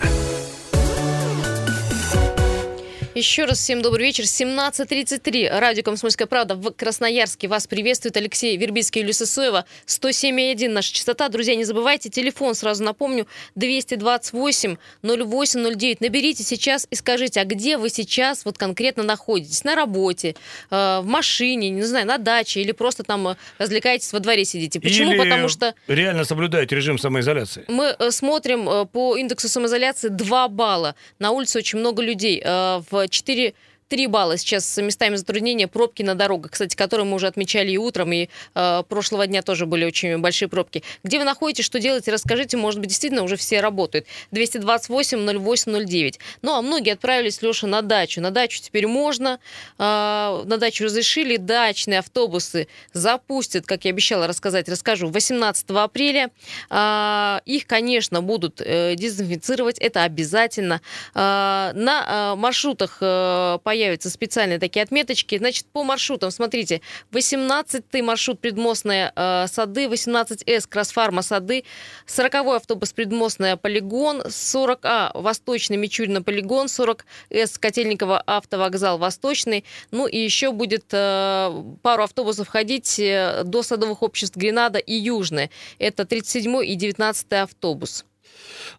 Еще 3.16 3.46
раз 3.46 3.60
всем 3.60 3.80
добрый 3.80 4.08
вечер. 4.08 4.24
17.33. 4.24 5.48
Радио 5.58 5.82
«Комсомольская 5.82 6.26
правда» 6.26 6.54
в 6.54 6.70
Красноярске. 6.72 7.48
Вас 7.48 7.66
приветствует 7.66 8.14
Алексей 8.18 8.58
Вербицкий 8.58 9.00
и 9.00 9.04
Люся 9.04 9.24
Соева. 9.24 9.64
107.1 9.86 10.68
наша 10.68 10.92
частота. 10.92 11.30
Друзья, 11.30 11.54
не 11.54 11.64
забывайте, 11.64 12.10
телефон, 12.10 12.54
сразу 12.54 12.84
напомню, 12.84 13.26
228 13.54 14.76
08 15.02 15.76
09. 15.76 16.00
Наберите 16.02 16.42
сейчас 16.42 16.86
и 16.90 16.94
скажите, 16.94 17.40
а 17.40 17.46
где 17.46 17.78
вы 17.78 17.88
сейчас 17.88 18.44
вот 18.44 18.58
конкретно 18.58 19.02
находитесь? 19.02 19.64
На 19.64 19.76
работе, 19.76 20.36
э, 20.70 21.00
в 21.00 21.06
машине, 21.06 21.70
не 21.70 21.84
знаю, 21.84 22.06
на 22.06 22.18
даче 22.18 22.60
или 22.60 22.72
просто 22.72 23.02
там 23.02 23.28
э, 23.28 23.36
развлекаетесь 23.56 24.12
во 24.12 24.20
дворе 24.20 24.44
сидите. 24.44 24.78
Почему? 24.78 25.12
Или 25.12 25.18
Потому 25.20 25.48
что... 25.48 25.74
реально 25.86 26.26
соблюдаете 26.26 26.76
режим 26.76 26.98
самоизоляции. 26.98 27.64
Мы 27.68 27.96
э, 27.98 28.10
смотрим 28.10 28.86
по 28.88 29.16
индексу 29.16 29.48
самоизоляции 29.48 30.08
2 30.08 30.48
балла. 30.48 30.94
На 31.18 31.30
улице 31.30 31.60
очень 31.60 31.78
много 31.78 32.02
людей. 32.02 32.42
В 32.44 33.05
4 33.08 33.52
3 33.88 34.06
балла 34.08 34.36
сейчас 34.36 34.66
с 34.66 34.82
местами 34.82 35.16
затруднения 35.16 35.68
пробки 35.68 36.02
на 36.02 36.14
дорогах, 36.14 36.52
кстати, 36.52 36.74
которые 36.74 37.06
мы 37.06 37.16
уже 37.16 37.26
отмечали 37.28 37.70
и 37.70 37.78
утром, 37.78 38.12
и 38.12 38.28
э, 38.54 38.82
прошлого 38.88 39.26
дня 39.26 39.42
тоже 39.42 39.66
были 39.66 39.84
очень 39.84 40.18
большие 40.18 40.48
пробки. 40.48 40.82
Где 41.04 41.18
вы 41.18 41.24
находитесь, 41.24 41.64
что 41.64 41.78
делаете, 41.78 42.12
расскажите, 42.12 42.56
может 42.56 42.80
быть, 42.80 42.88
действительно 42.88 43.22
уже 43.22 43.36
все 43.36 43.60
работают. 43.60 44.06
228 44.32 45.38
08 45.38 45.86
09. 45.86 46.18
Ну, 46.42 46.54
а 46.54 46.62
многие 46.62 46.94
отправились, 46.94 47.42
Леша, 47.42 47.66
на 47.66 47.82
дачу. 47.82 48.20
На 48.20 48.30
дачу 48.30 48.60
теперь 48.60 48.86
можно, 48.86 49.38
э, 49.78 49.82
на 49.82 50.56
дачу 50.58 50.84
разрешили, 50.84 51.36
дачные 51.36 52.00
автобусы 52.00 52.68
запустят, 52.92 53.66
как 53.66 53.84
я 53.84 53.90
обещала 53.90 54.26
рассказать, 54.26 54.68
расскажу, 54.68 55.08
18 55.10 55.70
апреля. 55.70 56.30
Э, 56.70 57.38
их, 57.44 57.66
конечно, 57.66 58.20
будут 58.20 58.60
э, 58.60 58.96
дезинфицировать, 58.96 59.78
это 59.78 60.02
обязательно. 60.02 60.80
Э, 61.14 61.70
на 61.74 62.32
э, 62.34 62.36
маршрутах 62.36 62.98
э, 63.00 63.58
появятся 63.76 64.08
специальные 64.08 64.58
такие 64.58 64.82
отметочки. 64.82 65.36
Значит, 65.36 65.66
по 65.66 65.84
маршрутам, 65.84 66.30
смотрите, 66.30 66.80
18-й 67.12 68.00
маршрут 68.00 68.40
Предмостные 68.40 69.12
э, 69.14 69.46
сады, 69.48 69.84
18С 69.84 70.66
Красфарма 70.66 71.20
сады, 71.20 71.64
40-й 72.06 72.56
автобус 72.56 72.94
Предмостная 72.94 73.56
полигон, 73.56 74.22
40А 74.22 75.10
Восточный 75.12 75.76
Мичурина 75.76 76.22
полигон, 76.22 76.66
40С 76.66 77.58
Котельниково 77.60 78.18
автовокзал 78.18 78.96
Восточный. 78.96 79.64
Ну 79.90 80.06
и 80.06 80.16
еще 80.16 80.52
будет 80.52 80.86
э, 80.92 81.62
пару 81.82 82.04
автобусов 82.04 82.48
ходить 82.48 82.98
э, 82.98 83.42
до 83.44 83.62
садовых 83.62 84.02
обществ 84.02 84.36
Гренада 84.36 84.78
и 84.78 84.94
Южная. 84.94 85.50
Это 85.78 86.04
37-й 86.04 86.66
и 86.66 86.78
19-й 86.78 87.42
автобус. 87.42 88.06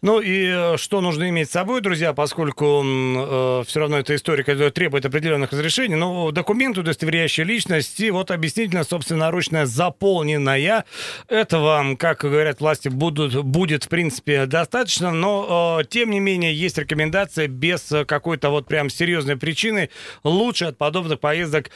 Ну 0.01 0.19
и 0.19 0.47
э, 0.47 0.77
что 0.77 1.01
нужно 1.01 1.29
иметь 1.29 1.49
с 1.49 1.53
собой, 1.53 1.81
друзья, 1.81 2.13
поскольку 2.13 2.83
э, 2.85 3.63
все 3.65 3.79
равно 3.79 3.99
эта 3.99 4.15
история 4.15 4.43
которая 4.43 4.71
требует 4.71 5.05
определенных 5.05 5.51
разрешений, 5.51 5.95
но 5.95 6.31
документ, 6.31 6.77
удостоверяющий 6.77 7.43
личность, 7.43 7.99
и 7.99 8.11
вот 8.11 8.31
объяснительно 8.31 8.83
собственноручная 8.83 9.65
заполненная. 9.65 10.85
Этого, 11.27 11.95
как 11.97 12.21
говорят 12.21 12.59
власти, 12.59 12.89
будут, 12.89 13.35
будет, 13.43 13.85
в 13.85 13.89
принципе, 13.89 14.45
достаточно, 14.45 15.11
но, 15.11 15.79
э, 15.81 15.85
тем 15.85 16.11
не 16.11 16.19
менее, 16.19 16.53
есть 16.53 16.77
рекомендация 16.77 17.47
без 17.47 17.93
какой-то 18.07 18.49
вот 18.49 18.67
прям 18.67 18.89
серьезной 18.89 19.37
причины 19.37 19.89
лучше 20.23 20.65
от 20.65 20.77
подобных 20.77 21.19
поездок 21.19 21.69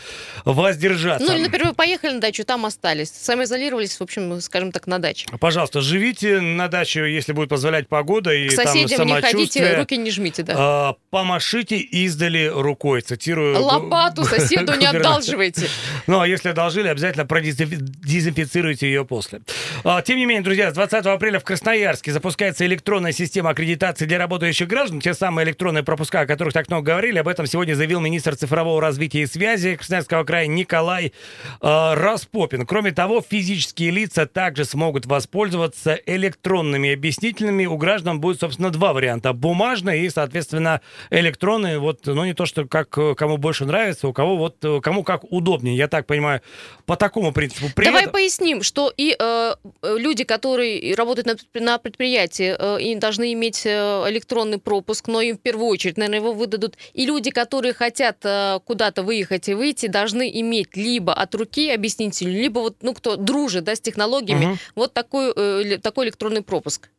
воздержаться. 0.45 1.25
Ну, 1.25 1.35
или, 1.35 1.43
например, 1.43 1.67
вы 1.69 1.73
поехали 1.73 2.13
на 2.13 2.21
дачу, 2.21 2.43
там 2.43 2.65
остались, 2.65 3.09
сами 3.09 3.43
изолировались, 3.43 3.97
в 3.99 4.01
общем, 4.01 4.39
скажем 4.41 4.71
так, 4.71 4.87
на 4.87 4.99
даче. 4.99 5.27
Пожалуйста, 5.39 5.81
живите 5.81 6.41
на 6.41 6.67
даче, 6.67 7.11
если 7.11 7.33
будет 7.33 7.49
позволять 7.49 7.70
позволять 7.71 7.87
погода 7.87 8.33
и 8.33 8.49
К 8.49 8.55
там 8.55 8.65
соседям 8.67 9.07
не 9.07 9.13
ходите, 9.13 9.31
самочувствие. 9.31 9.77
руки 9.77 9.97
не 9.97 10.11
жмите, 10.11 10.43
да. 10.43 10.53
А, 10.57 10.95
помашите 11.09 11.77
издали 11.77 12.51
рукой, 12.53 13.01
цитирую. 13.01 13.59
Лопату 13.61 14.23
соседу 14.25 14.73
не 14.75 14.85
одалживайте. 14.85 15.67
Ну, 16.07 16.19
а 16.19 16.27
если 16.27 16.49
одолжили, 16.49 16.87
обязательно 16.87 17.25
продезинфицируйте 17.25 18.87
ее 18.87 19.05
после. 19.05 19.41
А, 19.83 20.01
Тем 20.01 20.17
не 20.17 20.25
менее, 20.25 20.43
друзья, 20.43 20.71
с 20.71 20.73
20 20.73 21.05
апреля 21.05 21.39
в 21.39 21.43
Красноярске 21.43 22.11
запускается 22.11 22.65
электронная 22.65 23.11
система 23.11 23.51
аккредитации 23.51 24.05
для 24.05 24.17
работающих 24.17 24.67
граждан. 24.67 24.99
Те 24.99 25.13
самые 25.13 25.45
электронные 25.45 25.83
пропуска, 25.83 26.21
о 26.21 26.25
которых 26.25 26.53
так 26.53 26.67
много 26.69 26.91
говорили. 26.91 27.19
Об 27.19 27.27
этом 27.27 27.45
сегодня 27.47 27.73
заявил 27.75 28.01
министр 28.01 28.35
цифрового 28.35 28.81
развития 28.81 29.21
и 29.21 29.25
связи 29.25 29.75
Красноярского 29.75 30.23
края 30.23 30.47
Николай 30.47 31.13
э, 31.61 31.93
Распопин. 31.93 32.65
Кроме 32.65 32.91
того, 32.91 33.23
физические 33.27 33.91
лица 33.91 34.25
также 34.25 34.65
смогут 34.65 35.05
воспользоваться 35.05 35.97
электронными 36.05 36.93
объяснительными. 36.93 37.60
У 37.67 37.77
граждан 37.77 38.19
будет, 38.19 38.39
собственно, 38.39 38.69
два 38.69 38.93
варианта. 38.93 39.33
Бумажные 39.33 40.05
и, 40.05 40.09
соответственно, 40.09 40.81
электронные. 41.09 41.79
Вот, 41.79 42.05
ну, 42.05 42.25
не 42.25 42.33
то, 42.33 42.45
что 42.45 42.65
как 42.65 42.89
кому 42.89 43.37
больше 43.37 43.65
нравится, 43.65 44.07
у 44.07 44.13
кого 44.13 44.37
вот, 44.37 44.63
кому 44.83 45.03
как 45.03 45.23
удобнее. 45.31 45.75
Я 45.75 45.87
так 45.87 46.05
понимаю, 46.07 46.41
по 46.85 46.95
такому 46.95 47.31
принципу. 47.31 47.67
При 47.75 47.85
Давай 47.85 48.01
этом- 48.03 48.13
поясним, 48.13 48.63
что 48.63 48.91
и 48.95 49.15
э, 49.17 49.53
люди, 49.83 50.23
которые 50.23 50.93
работают 50.95 51.27
на, 51.53 51.59
на 51.61 51.77
предприятии, 51.77 52.55
э, 52.57 52.81
и 52.81 52.95
должны 52.95 53.33
иметь 53.33 53.65
э, 53.65 53.69
электронный 54.09 54.57
пропуск, 54.57 55.07
но 55.07 55.21
им 55.21 55.37
в 55.37 55.41
первую 55.41 55.67
очередь, 55.67 55.97
наверное, 55.97 56.19
его 56.19 56.33
выдадут. 56.33 56.77
И 56.93 57.05
люди, 57.05 57.31
которые 57.31 57.73
хотят 57.73 58.17
э, 58.23 58.59
куда-то 58.65 59.03
выехать 59.03 59.49
и 59.49 59.53
выйти, 59.53 59.87
должны 59.87 60.29
иметь 60.41 60.75
либо 60.75 61.13
от 61.13 61.33
руки 61.35 61.69
объяснитель, 61.71 62.29
либо 62.29 62.59
вот, 62.59 62.77
ну, 62.81 62.93
кто 62.93 63.15
дружит, 63.15 63.63
да, 63.63 63.75
с 63.75 63.79
технологиями, 63.81 64.45
Мгм. 64.45 64.57
вот 64.75 64.93
такой, 64.93 65.31
э, 65.35 65.77
такой 65.81 66.05
электронный 66.07 66.41
пропуск. 66.41 66.89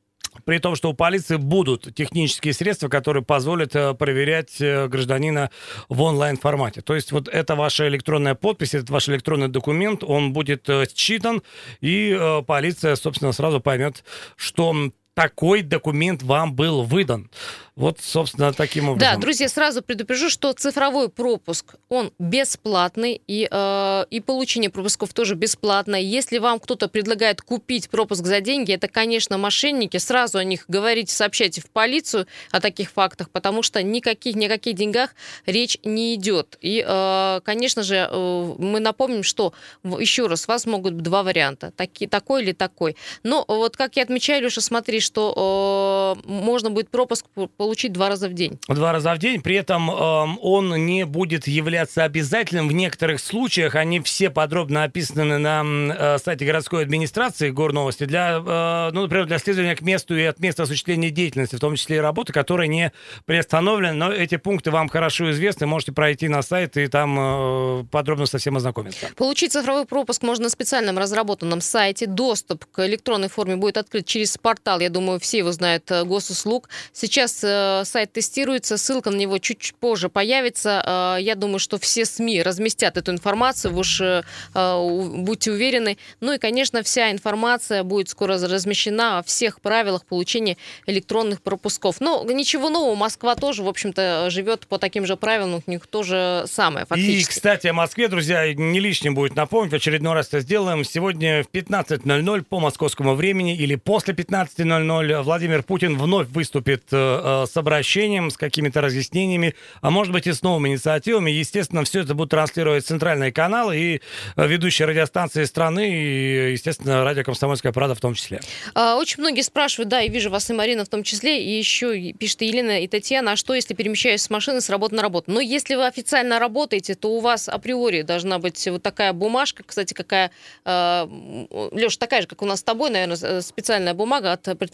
При 0.44 0.58
том, 0.58 0.76
что 0.76 0.90
у 0.90 0.94
полиции 0.94 1.36
будут 1.36 1.94
технические 1.94 2.52
средства, 2.52 2.88
которые 2.88 3.22
позволят 3.22 3.74
э, 3.74 3.94
проверять 3.94 4.60
э, 4.60 4.88
гражданина 4.88 5.50
в 5.88 6.00
онлайн-формате. 6.02 6.80
То 6.82 6.94
есть 6.94 7.12
вот 7.12 7.28
это 7.28 7.54
ваша 7.54 7.88
электронная 7.88 8.34
подпись, 8.34 8.74
это 8.74 8.92
ваш 8.92 9.08
электронный 9.08 9.48
документ, 9.48 10.02
он 10.04 10.32
будет 10.32 10.68
э, 10.68 10.86
считан, 10.94 11.42
и 11.80 12.18
полиция, 12.46 12.96
собственно, 12.96 13.32
сразу 13.32 13.60
поймет, 13.60 14.04
что 14.36 14.90
такой 15.14 15.62
документ 15.62 16.22
вам 16.22 16.54
был 16.54 16.82
выдан. 16.82 17.30
Вот, 17.74 18.00
собственно, 18.00 18.52
таким 18.52 18.90
образом. 18.90 19.14
Да, 19.14 19.18
друзья, 19.18 19.48
сразу 19.48 19.80
предупрежу, 19.80 20.28
что 20.28 20.52
цифровой 20.52 21.08
пропуск, 21.08 21.76
он 21.88 22.12
бесплатный, 22.18 23.22
и, 23.26 23.48
э, 23.50 24.04
и 24.10 24.20
получение 24.20 24.68
пропусков 24.68 25.14
тоже 25.14 25.36
бесплатное. 25.36 26.00
Если 26.00 26.36
вам 26.36 26.60
кто-то 26.60 26.88
предлагает 26.88 27.40
купить 27.40 27.88
пропуск 27.88 28.26
за 28.26 28.42
деньги, 28.42 28.72
это, 28.72 28.88
конечно, 28.88 29.38
мошенники. 29.38 29.96
Сразу 29.96 30.36
о 30.36 30.44
них 30.44 30.66
говорите, 30.68 31.14
сообщайте 31.14 31.62
в 31.62 31.70
полицию 31.70 32.26
о 32.50 32.60
таких 32.60 32.90
фактах, 32.90 33.30
потому 33.30 33.62
что 33.62 33.82
никаких, 33.82 34.36
ни 34.36 34.44
о 34.44 34.48
каких 34.50 34.76
деньгах 34.76 35.14
речь 35.46 35.78
не 35.82 36.14
идет. 36.14 36.58
И, 36.60 36.84
э, 36.86 37.40
конечно 37.42 37.82
же, 37.82 38.06
э, 38.10 38.54
мы 38.58 38.80
напомним, 38.80 39.22
что, 39.22 39.54
еще 39.82 40.26
раз, 40.26 40.44
у 40.46 40.52
вас 40.52 40.66
могут 40.66 40.92
быть 40.92 41.04
два 41.04 41.22
варианта, 41.22 41.72
таки, 41.74 42.06
такой 42.06 42.42
или 42.42 42.52
такой. 42.52 42.96
Но 43.22 43.46
вот, 43.48 43.78
как 43.78 43.96
я 43.96 44.02
отмечаю, 44.02 44.42
Леша, 44.42 44.60
смотри, 44.60 45.00
что 45.02 46.16
э, 46.26 46.28
можно 46.30 46.70
будет 46.70 46.90
пропуск 46.90 47.26
получить 47.56 47.92
два 47.92 48.08
раза 48.08 48.28
в 48.28 48.34
день. 48.34 48.58
Два 48.68 48.92
раза 48.92 49.14
в 49.14 49.18
день. 49.18 49.40
При 49.40 49.56
этом 49.56 49.90
эм, 49.90 50.38
он 50.40 50.86
не 50.86 51.04
будет 51.04 51.46
являться 51.46 52.04
обязательным. 52.04 52.68
В 52.68 52.72
некоторых 52.72 53.20
случаях 53.20 53.74
они 53.74 54.00
все 54.00 54.30
подробно 54.30 54.84
описаны 54.84 55.38
на 55.38 55.62
э, 55.64 56.18
сайте 56.18 56.44
городской 56.44 56.82
администрации 56.82 57.50
Горновости 57.50 58.04
для, 58.04 58.42
э, 58.44 58.90
ну, 58.92 59.02
например, 59.02 59.26
для 59.26 59.38
следования 59.38 59.76
к 59.76 59.82
месту 59.82 60.16
и 60.16 60.22
от 60.22 60.38
места 60.40 60.64
осуществления 60.64 61.10
деятельности, 61.10 61.56
в 61.56 61.60
том 61.60 61.76
числе 61.76 61.96
и 61.96 62.00
работы, 62.00 62.32
которая 62.32 62.68
не 62.68 62.92
приостановлена. 63.24 63.94
Но 63.94 64.12
эти 64.12 64.36
пункты 64.36 64.70
вам 64.70 64.88
хорошо 64.88 65.30
известны. 65.30 65.66
Можете 65.66 65.92
пройти 65.92 66.28
на 66.28 66.42
сайт 66.42 66.76
и 66.76 66.86
там 66.86 67.16
э, 67.18 67.84
подробно 67.90 68.26
со 68.26 68.38
всем 68.38 68.56
ознакомиться. 68.56 69.08
Получить 69.16 69.52
цифровой 69.52 69.86
пропуск 69.86 70.22
можно 70.22 70.44
на 70.44 70.50
специальном 70.50 70.98
разработанном 70.98 71.60
сайте. 71.60 72.06
Доступ 72.06 72.64
к 72.66 72.86
электронной 72.86 73.28
форме 73.28 73.56
будет 73.56 73.76
открыт 73.76 74.06
через 74.06 74.36
портал, 74.38 74.80
я 74.80 74.90
думаю, 74.92 75.18
все 75.18 75.38
его 75.38 75.52
знают, 75.52 75.90
э, 75.90 76.04
госуслуг. 76.04 76.68
Сейчас 76.92 77.40
э, 77.42 77.82
сайт 77.84 78.12
тестируется, 78.12 78.76
ссылка 78.76 79.10
на 79.10 79.16
него 79.16 79.38
чуть 79.38 79.74
позже 79.80 80.08
появится. 80.08 81.16
Э, 81.18 81.22
я 81.22 81.34
думаю, 81.34 81.58
что 81.58 81.78
все 81.78 82.04
СМИ 82.04 82.42
разместят 82.42 82.96
эту 82.96 83.10
информацию, 83.10 83.72
вы 83.72 83.80
уж 83.80 84.00
э, 84.00 84.22
э, 84.54 85.08
будьте 85.16 85.50
уверены. 85.50 85.98
Ну 86.20 86.32
и, 86.32 86.38
конечно, 86.38 86.82
вся 86.82 87.10
информация 87.10 87.82
будет 87.82 88.08
скоро 88.08 88.38
размещена 88.38 89.18
о 89.18 89.22
всех 89.22 89.60
правилах 89.60 90.04
получения 90.04 90.56
электронных 90.86 91.42
пропусков. 91.42 92.00
Но 92.00 92.24
ничего 92.24 92.68
нового, 92.70 92.94
Москва 92.94 93.34
тоже, 93.34 93.62
в 93.62 93.68
общем-то, 93.68 94.28
живет 94.30 94.66
по 94.66 94.78
таким 94.78 95.06
же 95.06 95.16
правилам, 95.16 95.62
у 95.66 95.70
них 95.70 95.86
тоже 95.86 96.44
самое 96.46 96.84
И, 96.84 96.88
фактически. 96.88 97.30
кстати, 97.30 97.66
о 97.66 97.72
Москве, 97.72 98.08
друзья, 98.08 98.52
не 98.54 98.80
лишним 98.80 99.14
будет 99.14 99.34
напомнить, 99.36 99.72
в 99.72 99.74
очередной 99.76 100.14
раз 100.14 100.28
это 100.28 100.40
сделаем. 100.40 100.84
Сегодня 100.84 101.42
в 101.42 101.48
15.00 101.48 102.42
по 102.42 102.60
московскому 102.60 103.14
времени 103.14 103.56
или 103.56 103.76
после 103.76 104.14
15.00 104.14 104.81
Владимир 104.82 105.62
Путин 105.62 105.98
вновь 105.98 106.28
выступит 106.28 106.84
э, 106.90 107.42
э, 107.42 107.46
с 107.46 107.56
обращением, 107.56 108.30
с 108.30 108.36
какими-то 108.36 108.80
разъяснениями, 108.80 109.54
а 109.80 109.90
может 109.90 110.12
быть 110.12 110.26
и 110.26 110.32
с 110.32 110.42
новыми 110.42 110.70
инициативами. 110.70 111.30
Естественно, 111.30 111.84
все 111.84 112.00
это 112.00 112.14
будут 112.14 112.30
транслировать 112.30 112.86
центральные 112.86 113.32
каналы 113.32 113.78
и 113.78 114.00
э, 114.36 114.46
ведущие 114.46 114.86
радиостанции 114.86 115.44
страны, 115.44 115.90
и, 115.92 116.52
естественно, 116.52 117.04
радио 117.04 117.22
«Комсомольская 117.22 117.72
правда» 117.72 117.94
в 117.94 118.00
том 118.00 118.14
числе. 118.14 118.40
А, 118.74 118.96
Очень 118.96 119.20
многие 119.20 119.42
спрашивают, 119.42 119.88
да, 119.88 120.02
и 120.02 120.08
вижу 120.08 120.30
вас 120.30 120.50
и 120.50 120.52
Марина 120.52 120.84
в 120.84 120.88
том 120.88 121.02
числе, 121.02 121.42
и 121.42 121.56
еще 121.56 122.12
пишет 122.12 122.42
и 122.42 122.46
Елена 122.46 122.82
и 122.82 122.88
Татьяна, 122.88 123.32
а 123.32 123.36
что, 123.36 123.54
если 123.54 123.74
перемещаюсь 123.74 124.22
с 124.22 124.30
машины 124.30 124.60
с 124.60 124.68
работы 124.70 124.94
на 124.94 125.02
работу? 125.02 125.30
Но 125.30 125.40
если 125.40 125.74
вы 125.74 125.86
официально 125.86 126.38
работаете, 126.38 126.94
то 126.94 127.08
у 127.08 127.20
вас 127.20 127.48
априори 127.48 128.02
должна 128.02 128.38
быть 128.38 128.66
вот 128.68 128.82
такая 128.82 129.12
бумажка, 129.12 129.62
кстати, 129.66 129.94
какая, 129.94 130.30
Леша, 130.64 131.98
такая 131.98 132.22
же, 132.22 132.26
как 132.26 132.42
у 132.42 132.46
нас 132.46 132.60
с 132.60 132.62
тобой, 132.62 132.90
наверное, 132.90 133.40
специальная 133.40 133.94
бумага 133.94 134.32
от 134.32 134.42
предприятия, 134.58 134.71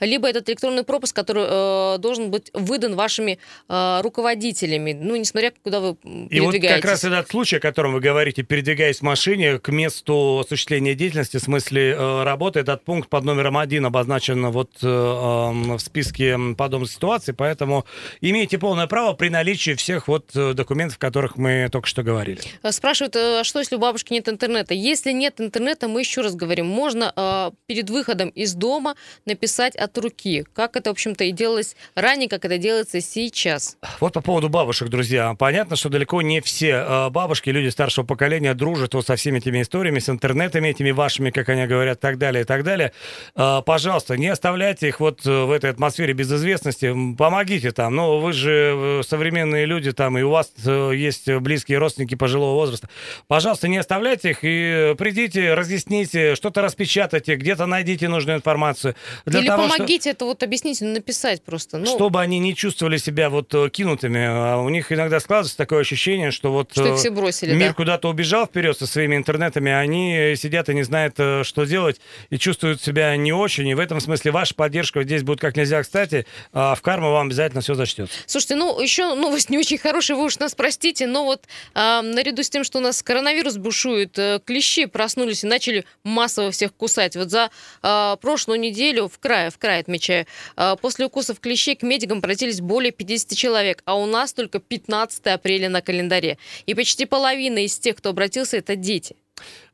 либо 0.00 0.28
этот 0.28 0.48
электронный 0.48 0.84
пропуск, 0.84 1.14
который 1.14 1.44
э, 1.48 1.98
должен 1.98 2.30
быть 2.30 2.50
выдан 2.54 2.94
вашими 2.94 3.38
э, 3.68 4.00
руководителями, 4.02 4.92
ну, 4.92 5.16
несмотря 5.16 5.52
куда 5.62 5.80
вы 5.80 5.96
м, 6.04 6.26
И 6.26 6.40
вот 6.40 6.52
передвигаетесь. 6.52 6.82
как 6.82 6.90
раз 6.90 7.04
этот 7.04 7.28
случай, 7.28 7.56
о 7.56 7.60
котором 7.60 7.92
вы 7.92 8.00
говорите, 8.00 8.42
передвигаясь 8.42 8.98
в 8.98 9.02
машине 9.02 9.58
к 9.58 9.68
месту 9.68 10.40
осуществления 10.44 10.94
деятельности, 10.94 11.36
в 11.36 11.40
смысле 11.42 11.90
э, 11.92 12.22
работы, 12.24 12.60
этот 12.60 12.84
пункт 12.84 13.08
под 13.08 13.24
номером 13.24 13.56
один 13.58 13.86
обозначен 13.86 14.46
вот 14.50 14.70
э, 14.82 14.86
эм, 14.86 15.76
в 15.76 15.80
списке 15.80 16.36
подобных 16.56 16.90
ситуаций, 16.90 17.34
поэтому 17.34 17.84
имеете 18.20 18.58
полное 18.58 18.86
право 18.86 19.12
при 19.14 19.28
наличии 19.28 19.74
всех 19.74 20.08
вот 20.08 20.30
э, 20.34 20.52
документов, 20.54 20.96
о 20.98 21.00
которых 21.00 21.36
мы 21.36 21.68
только 21.70 21.86
что 21.88 22.02
говорили. 22.02 22.40
Спрашивают, 22.70 23.16
э, 23.16 23.40
а 23.40 23.44
что, 23.44 23.58
если 23.58 23.76
у 23.76 23.78
бабушки 23.78 24.12
нет 24.12 24.28
интернета? 24.28 24.74
Если 24.74 25.12
нет 25.12 25.40
интернета, 25.40 25.88
мы 25.88 26.00
еще 26.00 26.20
раз 26.22 26.34
говорим, 26.34 26.66
можно 26.66 27.12
э, 27.14 27.50
перед 27.66 27.90
выходом 27.90 28.28
из 28.30 28.54
дома 28.54 28.94
написать 29.26 29.76
от 29.76 29.96
руки, 29.98 30.44
как 30.54 30.76
это, 30.76 30.90
в 30.90 30.92
общем-то, 30.92 31.24
и 31.24 31.32
делалось 31.32 31.76
ранее, 31.94 32.28
как 32.28 32.44
это 32.44 32.58
делается 32.58 33.00
сейчас. 33.00 33.76
Вот 34.00 34.12
по 34.14 34.20
поводу 34.20 34.48
бабушек, 34.48 34.88
друзья. 34.88 35.34
Понятно, 35.38 35.76
что 35.76 35.88
далеко 35.88 36.22
не 36.22 36.40
все 36.40 36.84
э, 36.86 37.10
бабушки, 37.10 37.50
люди 37.50 37.68
старшего 37.68 38.04
поколения 38.04 38.54
дружат 38.54 38.94
вот 38.94 39.06
со 39.06 39.16
всеми 39.16 39.38
этими 39.38 39.62
историями, 39.62 39.98
с 39.98 40.08
интернетами, 40.08 40.68
этими 40.68 40.90
вашими, 40.90 41.30
как 41.30 41.48
они 41.48 41.66
говорят, 41.66 42.00
так 42.00 42.18
далее, 42.18 42.42
и 42.42 42.44
так 42.44 42.64
далее. 42.64 42.92
Э, 43.34 43.60
Пожалуйста, 43.64 44.16
не 44.16 44.28
оставляйте 44.28 44.88
их 44.88 45.00
вот 45.00 45.26
э, 45.26 45.44
в 45.44 45.50
этой 45.50 45.70
атмосфере 45.70 46.12
безызвестности. 46.12 46.94
Помогите 47.16 47.72
там. 47.72 47.94
Ну, 47.96 48.20
вы 48.20 48.32
же 48.32 49.02
современные 49.06 49.66
люди 49.66 49.92
там, 49.92 50.18
и 50.18 50.22
у 50.22 50.30
вас 50.30 50.52
есть 50.66 51.28
близкие 51.28 51.78
родственники 51.78 52.14
пожилого 52.14 52.54
возраста. 52.54 52.88
Пожалуйста, 53.28 53.68
не 53.68 53.78
оставляйте 53.78 54.30
их 54.30 54.38
и 54.42 54.94
придите, 54.98 55.54
разъясните, 55.54 56.34
что-то 56.34 56.62
распечатайте, 56.62 57.36
где-то 57.36 57.66
найдите 57.66 58.08
нужную 58.08 58.38
информацию. 58.38 58.94
Для 59.26 59.40
Или 59.40 59.46
того, 59.46 59.68
что- 59.68 59.76
помогите 59.76 60.10
это 60.10 60.24
вот 60.24 60.42
объяснить, 60.42 60.80
ну, 60.80 60.92
написать 60.92 61.42
просто. 61.42 61.78
Ну, 61.78 61.86
чтобы 61.86 62.20
они 62.20 62.38
не 62.38 62.54
чувствовали 62.54 62.96
себя 62.96 63.30
вот 63.30 63.52
э, 63.54 63.68
кинутыми. 63.70 64.24
А 64.24 64.58
у 64.58 64.68
них 64.68 64.90
иногда 64.92 65.20
складывается 65.20 65.56
такое 65.56 65.80
ощущение, 65.80 66.30
что 66.30 66.52
вот 66.52 66.72
что 66.72 66.86
э, 66.86 66.92
их 66.92 66.98
все 66.98 67.10
бросили, 67.10 67.54
мир 67.54 67.68
да. 67.68 67.74
куда-то 67.74 68.08
убежал 68.08 68.46
вперед 68.46 68.78
со 68.78 68.86
своими 68.86 69.16
интернетами, 69.16 69.70
а 69.70 69.78
они 69.78 70.16
э, 70.16 70.36
сидят 70.36 70.68
и 70.68 70.74
не 70.74 70.82
знают, 70.82 71.14
э, 71.18 71.42
что 71.44 71.64
делать, 71.64 72.00
и 72.30 72.38
чувствуют 72.38 72.82
себя 72.82 73.16
не 73.16 73.32
очень. 73.32 73.68
И 73.68 73.74
в 73.74 73.80
этом 73.80 74.00
смысле 74.00 74.30
ваша 74.30 74.54
поддержка 74.54 75.02
здесь 75.02 75.22
будет 75.22 75.40
как 75.40 75.56
нельзя 75.56 75.82
кстати, 75.82 76.26
а 76.52 76.74
в 76.74 76.82
карму 76.82 77.10
вам 77.10 77.28
обязательно 77.28 77.60
все 77.60 77.74
зачтется. 77.74 78.14
Слушайте, 78.26 78.56
ну 78.56 78.80
еще 78.80 79.14
новость 79.14 79.50
не 79.50 79.58
очень 79.58 79.78
хорошая, 79.78 80.16
вы 80.16 80.24
уж 80.24 80.38
нас 80.38 80.54
простите, 80.54 81.06
но 81.06 81.24
вот 81.24 81.44
а, 81.74 82.02
наряду 82.02 82.42
с 82.42 82.50
тем, 82.50 82.64
что 82.64 82.78
у 82.78 82.80
нас 82.80 83.02
коронавирус 83.02 83.56
бушует, 83.56 84.18
э, 84.18 84.40
клещи 84.44 84.86
проснулись 84.86 85.44
и 85.44 85.46
начали 85.46 85.84
массово 86.04 86.50
всех 86.50 86.74
кусать. 86.74 87.16
Вот 87.16 87.30
за 87.30 87.50
а, 87.82 88.16
прошлую 88.16 88.60
неделю, 88.60 88.91
в 89.00 89.18
крае, 89.18 89.50
в 89.50 89.58
крае 89.58 89.80
отмечаю, 89.80 90.26
а, 90.56 90.76
после 90.76 91.06
укусов 91.06 91.40
клещей 91.40 91.74
к 91.76 91.82
медикам 91.82 92.18
обратились 92.18 92.60
более 92.60 92.92
50 92.92 93.36
человек, 93.36 93.82
а 93.84 93.96
у 93.96 94.06
нас 94.06 94.32
только 94.32 94.58
15 94.58 95.26
апреля 95.28 95.68
на 95.68 95.80
календаре. 95.80 96.38
И 96.66 96.74
почти 96.74 97.06
половина 97.06 97.64
из 97.64 97.78
тех, 97.78 97.96
кто 97.96 98.10
обратился, 98.10 98.56
это 98.58 98.76
дети. 98.76 99.16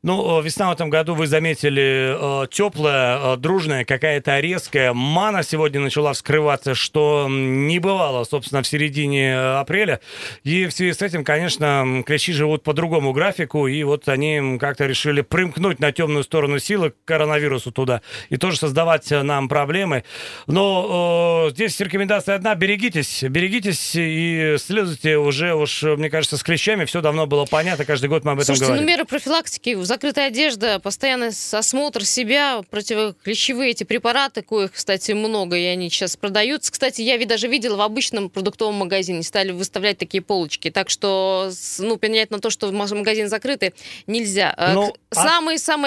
Ну, 0.01 0.39
э, 0.39 0.43
весна 0.43 0.69
в 0.69 0.73
этом 0.73 0.89
году, 0.89 1.13
вы 1.13 1.27
заметили, 1.27 2.15
э, 2.43 2.47
теплая, 2.49 3.33
э, 3.33 3.37
дружная, 3.37 3.83
какая-то 3.83 4.39
резкая. 4.39 4.93
Мана 4.93 5.43
сегодня 5.43 5.81
начала 5.81 6.13
вскрываться, 6.13 6.73
что 6.73 7.27
не 7.29 7.79
бывало, 7.79 8.23
собственно, 8.23 8.61
в 8.63 8.67
середине 8.67 9.37
апреля. 9.37 9.99
И 10.43 10.67
в 10.67 10.71
связи 10.71 10.93
с 10.93 11.01
этим, 11.01 11.25
конечно, 11.25 12.03
клещи 12.05 12.31
живут 12.31 12.63
по 12.63 12.73
другому 12.73 13.11
графику, 13.11 13.67
и 13.67 13.83
вот 13.83 14.07
они 14.07 14.57
как-то 14.57 14.85
решили 14.85 15.19
примкнуть 15.19 15.81
на 15.81 15.91
темную 15.91 16.23
сторону 16.23 16.59
силы 16.59 16.91
к 16.91 16.95
коронавирусу 17.03 17.73
туда 17.73 18.01
и 18.29 18.37
тоже 18.37 18.55
создавать 18.55 19.11
нам 19.11 19.49
проблемы. 19.49 20.05
Но 20.47 21.47
э, 21.47 21.51
здесь 21.51 21.77
рекомендация 21.81 22.35
одна, 22.35 22.55
берегитесь, 22.55 23.23
берегитесь 23.23 23.91
и 23.95 24.55
следуйте 24.59 25.17
уже, 25.17 25.55
уж, 25.55 25.83
мне 25.83 26.09
кажется, 26.09 26.37
с 26.37 26.43
клещами 26.43 26.85
все 26.85 27.01
давно 27.01 27.27
было 27.27 27.43
понятно, 27.43 27.83
каждый 27.83 28.07
год 28.07 28.23
мы 28.23 28.31
об 28.31 28.39
этом 28.39 28.55
Слушайте, 28.55 28.65
говорим. 28.67 28.85
ну 28.85 28.89
меры 28.89 29.03
профилактики 29.03 29.48
закрытая 29.83 30.27
одежда, 30.27 30.79
постоянный 30.79 31.29
осмотр 31.51 32.05
себя, 32.05 32.61
противоклещевые 32.69 33.71
эти 33.71 33.83
препараты, 33.83 34.41
коих, 34.41 34.73
кстати, 34.73 35.11
много, 35.13 35.57
и 35.57 35.63
они 35.65 35.89
сейчас 35.89 36.17
продаются. 36.17 36.71
Кстати, 36.71 37.01
я 37.01 37.17
даже 37.25 37.47
видела 37.47 37.75
в 37.77 37.81
обычном 37.81 38.29
продуктовом 38.29 38.75
магазине, 38.75 39.23
стали 39.23 39.51
выставлять 39.51 39.97
такие 39.97 40.21
полочки. 40.21 40.69
Так 40.69 40.89
что, 40.89 41.51
ну, 41.79 41.97
понять 41.97 42.31
на 42.31 42.39
то, 42.39 42.49
что 42.49 42.71
магазин 42.71 43.29
закрытый, 43.29 43.73
нельзя. 44.07 44.53
Э, 44.57 44.73
Ну, 44.73 44.93
а- 45.15 45.23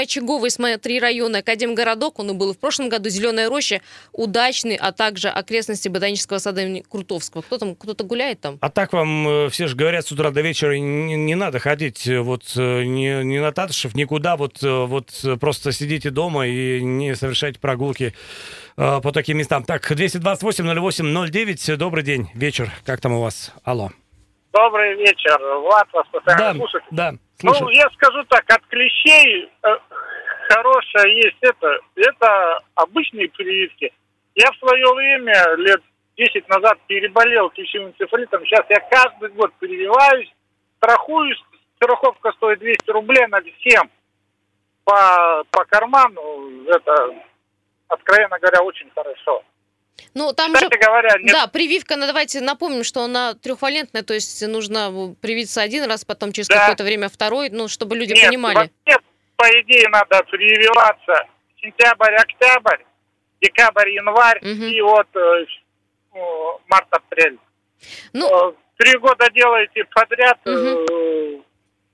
очаговый, 0.03 0.51
смотри, 0.51 1.01
районы 1.01 1.39
Академгородок, 1.39 2.19
он 2.19 2.31
и 2.31 2.35
был 2.35 2.51
и 2.51 2.55
в 2.55 2.59
прошлом 2.59 2.89
году, 2.89 3.09
Зеленая 3.09 3.49
роща, 3.49 3.81
удачный, 4.13 4.77
а 4.77 4.93
также 4.93 5.29
окрестности 5.29 5.89
ботанического 5.89 6.39
сада 6.39 6.63
имени 6.63 6.85
Крутовского. 6.89 7.43
Кто 7.43 7.59
там, 7.59 7.75
кто-то 7.75 8.05
гуляет 8.05 8.41
там? 8.41 8.59
А 8.61 8.71
так 8.71 8.93
вам 8.93 9.29
э, 9.29 9.49
все 9.51 9.67
же 9.67 9.77
говорят 9.77 10.07
с 10.07 10.13
утра 10.13 10.31
до 10.31 10.41
вечера, 10.41 10.79
не, 10.79 11.17
не 11.17 11.35
надо 11.35 11.59
ходить 11.59 12.07
э, 12.07 12.21
вот 12.21 12.45
э, 12.57 12.85
не, 12.85 13.25
не 13.25 13.41
Татышев, 13.53 13.95
никуда, 13.95 14.37
вот, 14.37 14.63
э, 14.63 14.85
вот 14.87 15.09
э, 15.25 15.37
просто 15.37 15.73
сидите 15.73 16.11
дома 16.11 16.47
и 16.47 16.83
не 16.83 17.15
совершайте 17.15 17.59
прогулки 17.61 18.15
э, 18.77 19.01
по 19.03 19.13
таким 19.13 19.39
местам. 19.39 19.65
Так, 19.65 19.91
228-08-09, 19.91 21.77
добрый 21.77 22.03
день, 22.03 22.31
вечер, 22.35 22.71
как 22.85 23.01
там 23.01 23.13
у 23.13 23.23
вас? 23.23 23.53
Алло. 23.65 23.91
Добрый 24.53 24.97
вечер. 24.97 25.39
Влад 25.61 25.89
вас 25.93 26.07
постоянно 26.13 26.53
Да, 26.53 26.55
слушает. 26.59 26.85
да, 26.91 27.13
Ну, 27.43 27.55
слушаю. 27.55 27.71
я 27.77 27.89
скажу 27.95 28.23
так, 28.29 28.45
от 28.49 28.67
клещей 28.67 29.49
э, 29.63 29.69
хорошее 30.51 31.17
есть 31.17 31.39
это. 31.41 31.79
Это 31.97 32.61
обычные 32.75 33.29
прививки. 33.31 33.93
Я 34.35 34.51
в 34.53 34.57
свое 34.57 34.85
время, 34.95 35.57
лет 35.57 35.81
10 36.19 36.49
назад, 36.49 36.79
переболел 36.87 37.49
клещевым 37.51 37.89
энцефалитом. 37.91 38.45
Сейчас 38.45 38.67
я 38.69 38.81
каждый 38.91 39.31
год 39.31 39.53
прививаюсь, 39.59 40.31
страхуюсь. 40.77 41.43
Страховка 41.87 42.33
стоит 42.37 42.61
200 42.61 42.91
рублей, 42.91 43.27
надо 43.27 43.47
всем 43.61 43.91
по, 44.85 45.43
по 45.51 45.65
карману. 45.65 46.65
Это, 46.69 47.15
откровенно 47.89 48.39
говоря, 48.39 48.63
очень 48.63 48.89
хорошо. 48.95 49.43
Ну, 50.15 50.33
там 50.33 50.55
же... 50.57 50.65
Кстати 50.65 50.81
говоря, 50.85 51.11
нет 51.21 51.33
Да, 51.33 51.47
прививка, 51.49 51.97
ну, 51.97 52.07
давайте 52.07 52.41
напомним, 52.41 52.85
что 52.85 53.03
она 53.03 53.35
трехвалентная, 53.35 54.03
то 54.03 54.15
есть 54.15 54.47
нужно 54.47 55.15
привиться 55.21 55.61
один 55.61 55.85
раз, 55.85 56.05
потом 56.05 56.33
через 56.33 56.49
Да. 56.49 56.61
какое-то 56.61 56.85
время 56.85 57.09
второй, 57.09 57.51
ну, 57.51 57.67
чтобы 57.69 57.97
люди 57.97 58.13
Нет, 58.13 58.29
понимали. 58.29 58.55
вообще, 58.57 59.01
по 59.37 59.45
идее, 59.61 59.89
надо 59.89 60.23
прививаться 60.25 61.27
сентябрь, 61.61 62.15
октябрь, 62.15 62.83
декабрь, 63.41 63.91
январь 63.91 64.39
Мгм. 64.43 64.65
и 64.65 64.81
вот 64.83 65.09
э, 65.15 65.45
э, 66.15 66.19
март-апрель. 66.69 67.39
Ну, 68.13 68.51
Э, 68.51 68.53
Три 68.79 68.99
года 68.99 69.29
делаете 69.31 69.85
подряд, 69.95 70.39
э, 70.45 70.51
Мгм. 70.51 71.45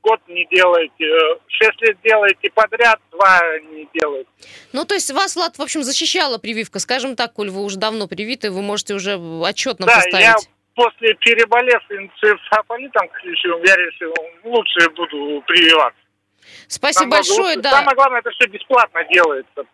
Год 0.03 0.21
не 0.29 0.47
делаете. 0.51 1.05
Э, 1.05 1.39
Шесть 1.49 1.81
лет 1.83 1.97
делаете 2.03 2.51
подряд, 2.55 2.99
два 3.11 3.41
не 3.71 3.89
делаете. 3.95 4.29
ну, 4.73 4.85
то 4.85 4.95
есть 4.95 5.11
вас, 5.11 5.37
Влад, 5.37 5.57
в 5.59 5.63
общем, 5.63 5.83
защищала 5.83 6.39
прививка, 6.39 6.79
скажем 6.79 7.17
так, 7.17 7.33
коль 7.33 7.51
вы 7.51 7.63
уже 7.63 7.79
давно 7.79 8.07
привиты, 8.09 8.51
вы 8.51 8.63
можете 8.63 8.95
уже 8.95 9.19
отчет 9.45 9.79
нам 9.79 9.89
да, 9.89 9.97
поставить. 9.97 10.25
я 10.25 10.37
после 10.75 11.15
переболев 11.15 11.83
энцефалитом 11.91 13.09
клещевым, 13.09 13.63
я 13.65 13.75
решил, 13.77 14.15
лучше 14.45 14.89
буду 14.91 15.43
прививаться. 15.47 16.01
Спасибо 16.69 17.11
Намного 17.11 17.17
большое, 17.17 17.57
лучше. 17.57 17.61
да. 17.63 17.71
Самое 17.71 17.95
главное, 17.97 18.21
это 18.21 18.31
все 18.31 18.49
бесплатно 18.49 19.05
делается. 19.13 19.65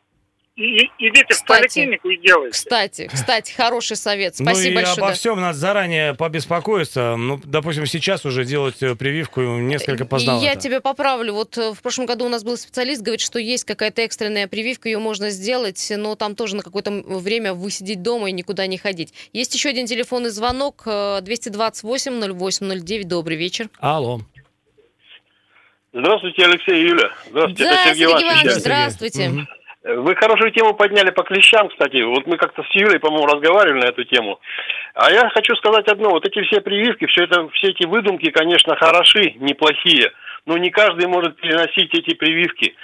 И, 0.56 0.88
идите 1.00 1.24
в 1.24 1.28
Кстати. 1.30 1.46
поликлинику 1.62 2.08
и 2.10 2.16
делайте. 2.16 2.52
Кстати, 2.52 3.10
кстати, 3.12 3.52
хороший 3.52 3.96
совет. 3.96 4.36
Ну 4.38 4.44
Спасибо 4.46 4.70
и 4.70 4.74
большое. 4.76 4.96
обо 4.98 5.08
да. 5.08 5.12
всем 5.14 5.40
надо 5.40 5.58
заранее 5.58 6.14
побеспокоиться. 6.14 7.16
Ну, 7.16 7.40
допустим, 7.42 7.86
сейчас 7.86 8.24
уже 8.24 8.44
делать 8.44 8.80
э, 8.80 8.94
прививку 8.94 9.40
несколько 9.40 10.04
И 10.04 10.06
поздновато. 10.06 10.44
я 10.44 10.54
тебя 10.54 10.80
поправлю. 10.80 11.32
Вот 11.32 11.58
э, 11.58 11.72
в 11.72 11.82
прошлом 11.82 12.06
году 12.06 12.26
у 12.26 12.28
нас 12.28 12.44
был 12.44 12.56
специалист, 12.56 13.02
говорит, 13.02 13.20
что 13.20 13.40
есть 13.40 13.64
какая-то 13.64 14.02
экстренная 14.02 14.46
прививка, 14.46 14.88
ее 14.88 15.00
можно 15.00 15.30
сделать, 15.30 15.92
но 15.96 16.14
там 16.14 16.36
тоже 16.36 16.54
на 16.54 16.62
какое-то 16.62 16.92
время 16.92 17.52
высидеть 17.52 18.02
дома 18.02 18.28
и 18.28 18.32
никуда 18.32 18.68
не 18.68 18.78
ходить. 18.78 19.12
Есть 19.32 19.54
еще 19.56 19.70
один 19.70 19.86
телефонный 19.86 20.30
звонок 20.30 20.82
э, 20.86 21.18
228-08-09. 21.22 23.02
Добрый 23.04 23.36
вечер. 23.36 23.68
Алло. 23.80 24.20
Здравствуйте, 25.92 26.44
Алексей 26.44 26.76
и 26.76 26.88
Юля. 26.88 27.10
Здравствуйте, 27.28 27.64
Да, 27.64 27.70
это 27.72 27.82
Сергей 27.88 27.94
Сергей 27.94 28.04
Иванович. 28.04 28.22
Иванович, 28.30 28.50
Сергей. 28.52 28.60
здравствуйте. 28.60 29.46
Вы 29.84 30.16
хорошую 30.16 30.50
тему 30.52 30.72
подняли 30.72 31.10
по 31.10 31.22
клещам, 31.24 31.68
кстати. 31.68 32.02
Вот 32.02 32.26
мы 32.26 32.38
как-то 32.38 32.62
с 32.62 32.74
Юлей, 32.74 32.98
по-моему, 32.98 33.26
разговаривали 33.26 33.82
на 33.82 33.88
эту 33.88 34.04
тему. 34.04 34.40
А 34.94 35.10
я 35.10 35.28
хочу 35.28 35.54
сказать 35.56 35.86
одно. 35.88 36.08
Вот 36.08 36.26
эти 36.26 36.42
все 36.44 36.62
прививки, 36.62 37.04
все, 37.04 37.24
это, 37.24 37.48
все 37.50 37.68
эти 37.68 37.86
выдумки, 37.86 38.30
конечно, 38.30 38.76
хороши, 38.76 39.34
неплохие. 39.36 40.10
Но 40.46 40.58
не 40.58 40.70
каждый 40.70 41.06
может 41.06 41.36
переносить 41.40 41.94
эти 41.94 42.14
прививки. 42.14 42.74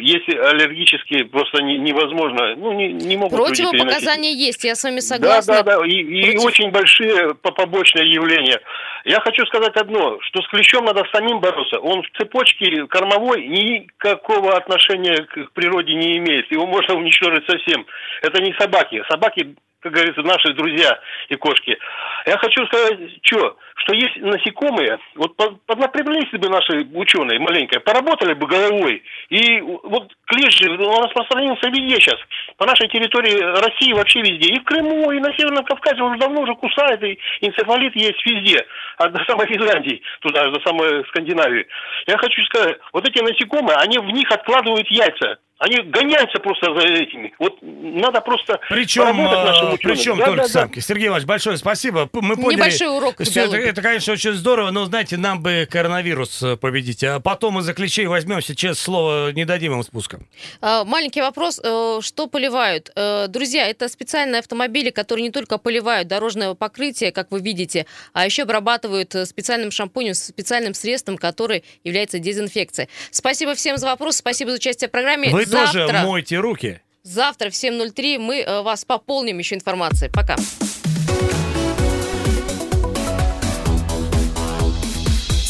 Если 0.00 0.36
аллергические, 0.36 1.24
просто 1.24 1.62
не- 1.62 1.78
невозможно. 1.78 2.54
Ну, 2.56 2.72
не, 2.72 2.92
не 2.92 3.16
могут. 3.16 3.38
Противопоказания 3.38 4.32
есть, 4.32 4.62
я 4.64 4.74
с 4.74 4.84
вами 4.84 5.00
согласна. 5.00 5.54
Да, 5.54 5.62
да, 5.62 5.78
да, 5.78 5.86
и, 5.86 5.92
и 5.92 6.22
Против- 6.32 6.44
очень 6.44 6.70
большие 6.70 7.34
по- 7.34 7.52
побочные 7.52 8.12
явления. 8.12 8.60
Я 9.06 9.20
хочу 9.20 9.46
сказать 9.46 9.74
одно, 9.76 10.18
что 10.20 10.42
с 10.42 10.48
клещом 10.48 10.84
надо 10.84 11.04
самим 11.10 11.40
бороться. 11.40 11.78
Он 11.78 12.02
в 12.02 12.18
цепочке 12.18 12.86
кормовой 12.86 13.46
никакого 13.46 14.54
отношения 14.54 15.16
к 15.22 15.52
природе 15.52 15.94
не 15.94 16.18
имеет. 16.18 16.50
Его 16.52 16.66
можно 16.66 16.96
уничтожить 16.96 17.46
совсем. 17.48 17.86
Это 18.22 18.42
не 18.42 18.52
собаки. 18.58 19.02
Собаки, 19.08 19.54
как 19.86 19.94
говорится, 19.94 20.22
наши 20.22 20.52
друзья 20.54 20.98
и 21.28 21.36
кошки. 21.36 21.78
Я 22.26 22.36
хочу 22.38 22.66
сказать, 22.66 22.98
что, 23.22 23.56
что 23.76 23.94
есть 23.94 24.16
насекомые, 24.16 24.98
вот 25.14 25.36
по- 25.36 25.56
поднапряглись 25.66 26.30
бы 26.32 26.48
наши 26.48 26.86
ученые 26.92 27.38
маленько, 27.38 27.78
поработали 27.80 28.34
бы 28.34 28.46
головой, 28.46 29.02
и 29.28 29.60
вот 29.60 30.12
клещ 30.26 30.58
же, 30.58 30.72
он 30.72 31.04
распространился 31.04 31.68
везде 31.68 32.00
сейчас, 32.00 32.18
по 32.56 32.66
нашей 32.66 32.88
территории 32.88 33.38
России 33.38 33.92
вообще 33.92 34.20
везде, 34.20 34.54
и 34.54 34.60
в 34.60 34.64
Крыму, 34.64 35.12
и 35.12 35.20
на 35.20 35.32
Северном 35.36 35.64
Кавказе 35.64 36.02
он 36.02 36.12
уже 36.12 36.20
давно 36.20 36.40
уже 36.40 36.54
кусает, 36.54 37.02
и 37.04 37.18
энцефалит 37.42 37.94
есть 37.94 38.26
везде, 38.26 38.66
от 38.98 39.12
до 39.12 39.24
самой 39.24 39.46
Финляндии, 39.46 40.02
туда, 40.20 40.50
до 40.50 40.60
самой 40.60 41.04
Скандинавии. 41.06 41.66
Я 42.08 42.18
хочу 42.18 42.42
сказать, 42.46 42.78
вот 42.92 43.08
эти 43.08 43.22
насекомые, 43.22 43.76
они 43.78 43.98
в 43.98 44.10
них 44.10 44.30
откладывают 44.32 44.88
яйца, 44.90 45.38
они 45.58 45.80
гоняются 45.90 46.38
просто 46.38 46.74
за 46.78 46.86
этими. 46.86 47.32
Вот 47.38 47.54
надо 47.62 48.20
просто 48.20 48.60
Причем, 48.68 49.02
поработать 49.02 49.44
нашим 49.44 49.72
ученым. 49.72 49.96
причем 49.96 50.18
Да, 50.18 50.24
только 50.26 50.42
да, 50.42 50.42
да. 50.42 50.48
самки. 50.48 50.80
Сергей 50.80 51.08
Иванович, 51.08 51.26
большое 51.26 51.56
спасибо. 51.56 52.10
Мы 52.12 52.36
поняли. 52.36 52.56
Небольшой 52.56 52.88
урок 52.94 53.22
Всё 53.22 53.44
это, 53.44 53.56
это, 53.56 53.80
конечно, 53.80 54.12
очень 54.12 54.32
здорово, 54.32 54.70
но, 54.70 54.84
знаете, 54.84 55.16
нам 55.16 55.42
бы 55.42 55.66
коронавирус 55.70 56.42
э, 56.42 56.56
победить. 56.56 57.02
А 57.04 57.20
потом 57.20 57.58
из-за 57.60 57.72
клещей 57.72 58.06
возьмем, 58.06 58.42
сейчас 58.42 58.78
слово 58.78 59.32
не 59.32 59.46
дадим 59.46 59.72
им 59.72 59.82
спуска. 59.82 60.20
А, 60.60 60.84
Маленький 60.84 61.22
вопрос, 61.22 61.58
э, 61.62 62.00
что 62.02 62.26
поливают? 62.26 62.90
Э, 62.94 63.26
Друзья, 63.28 63.66
это 63.66 63.88
специальные 63.88 64.40
автомобили, 64.40 64.90
которые 64.90 65.22
не 65.24 65.30
только 65.30 65.56
поливают 65.56 66.06
дорожное 66.06 66.52
покрытие, 66.54 67.12
как 67.12 67.30
вы 67.30 67.40
видите, 67.40 67.86
а 68.12 68.26
еще 68.26 68.42
обрабатывают 68.42 69.14
специальным 69.26 69.70
шампунем, 69.70 70.12
специальным 70.14 70.74
средством, 70.74 71.16
которое 71.16 71.62
является 71.82 72.18
дезинфекцией. 72.18 72.88
Спасибо 73.10 73.54
всем 73.54 73.78
за 73.78 73.86
вопрос, 73.86 74.16
спасибо 74.16 74.50
за 74.50 74.56
участие 74.56 74.88
в 74.88 74.90
программе. 74.90 75.30
Вы 75.30 75.45
Завтра, 75.46 75.86
тоже 75.86 75.98
мойте 76.04 76.38
руки. 76.38 76.80
завтра 77.02 77.50
в 77.50 77.52
7.03 77.54 78.18
мы 78.18 78.40
э, 78.40 78.62
вас 78.62 78.84
пополним 78.84 79.38
еще 79.38 79.54
информацией. 79.54 80.10
Пока. 80.12 80.36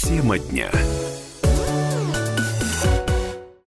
Тема 0.03 0.39
дня. 0.39 0.71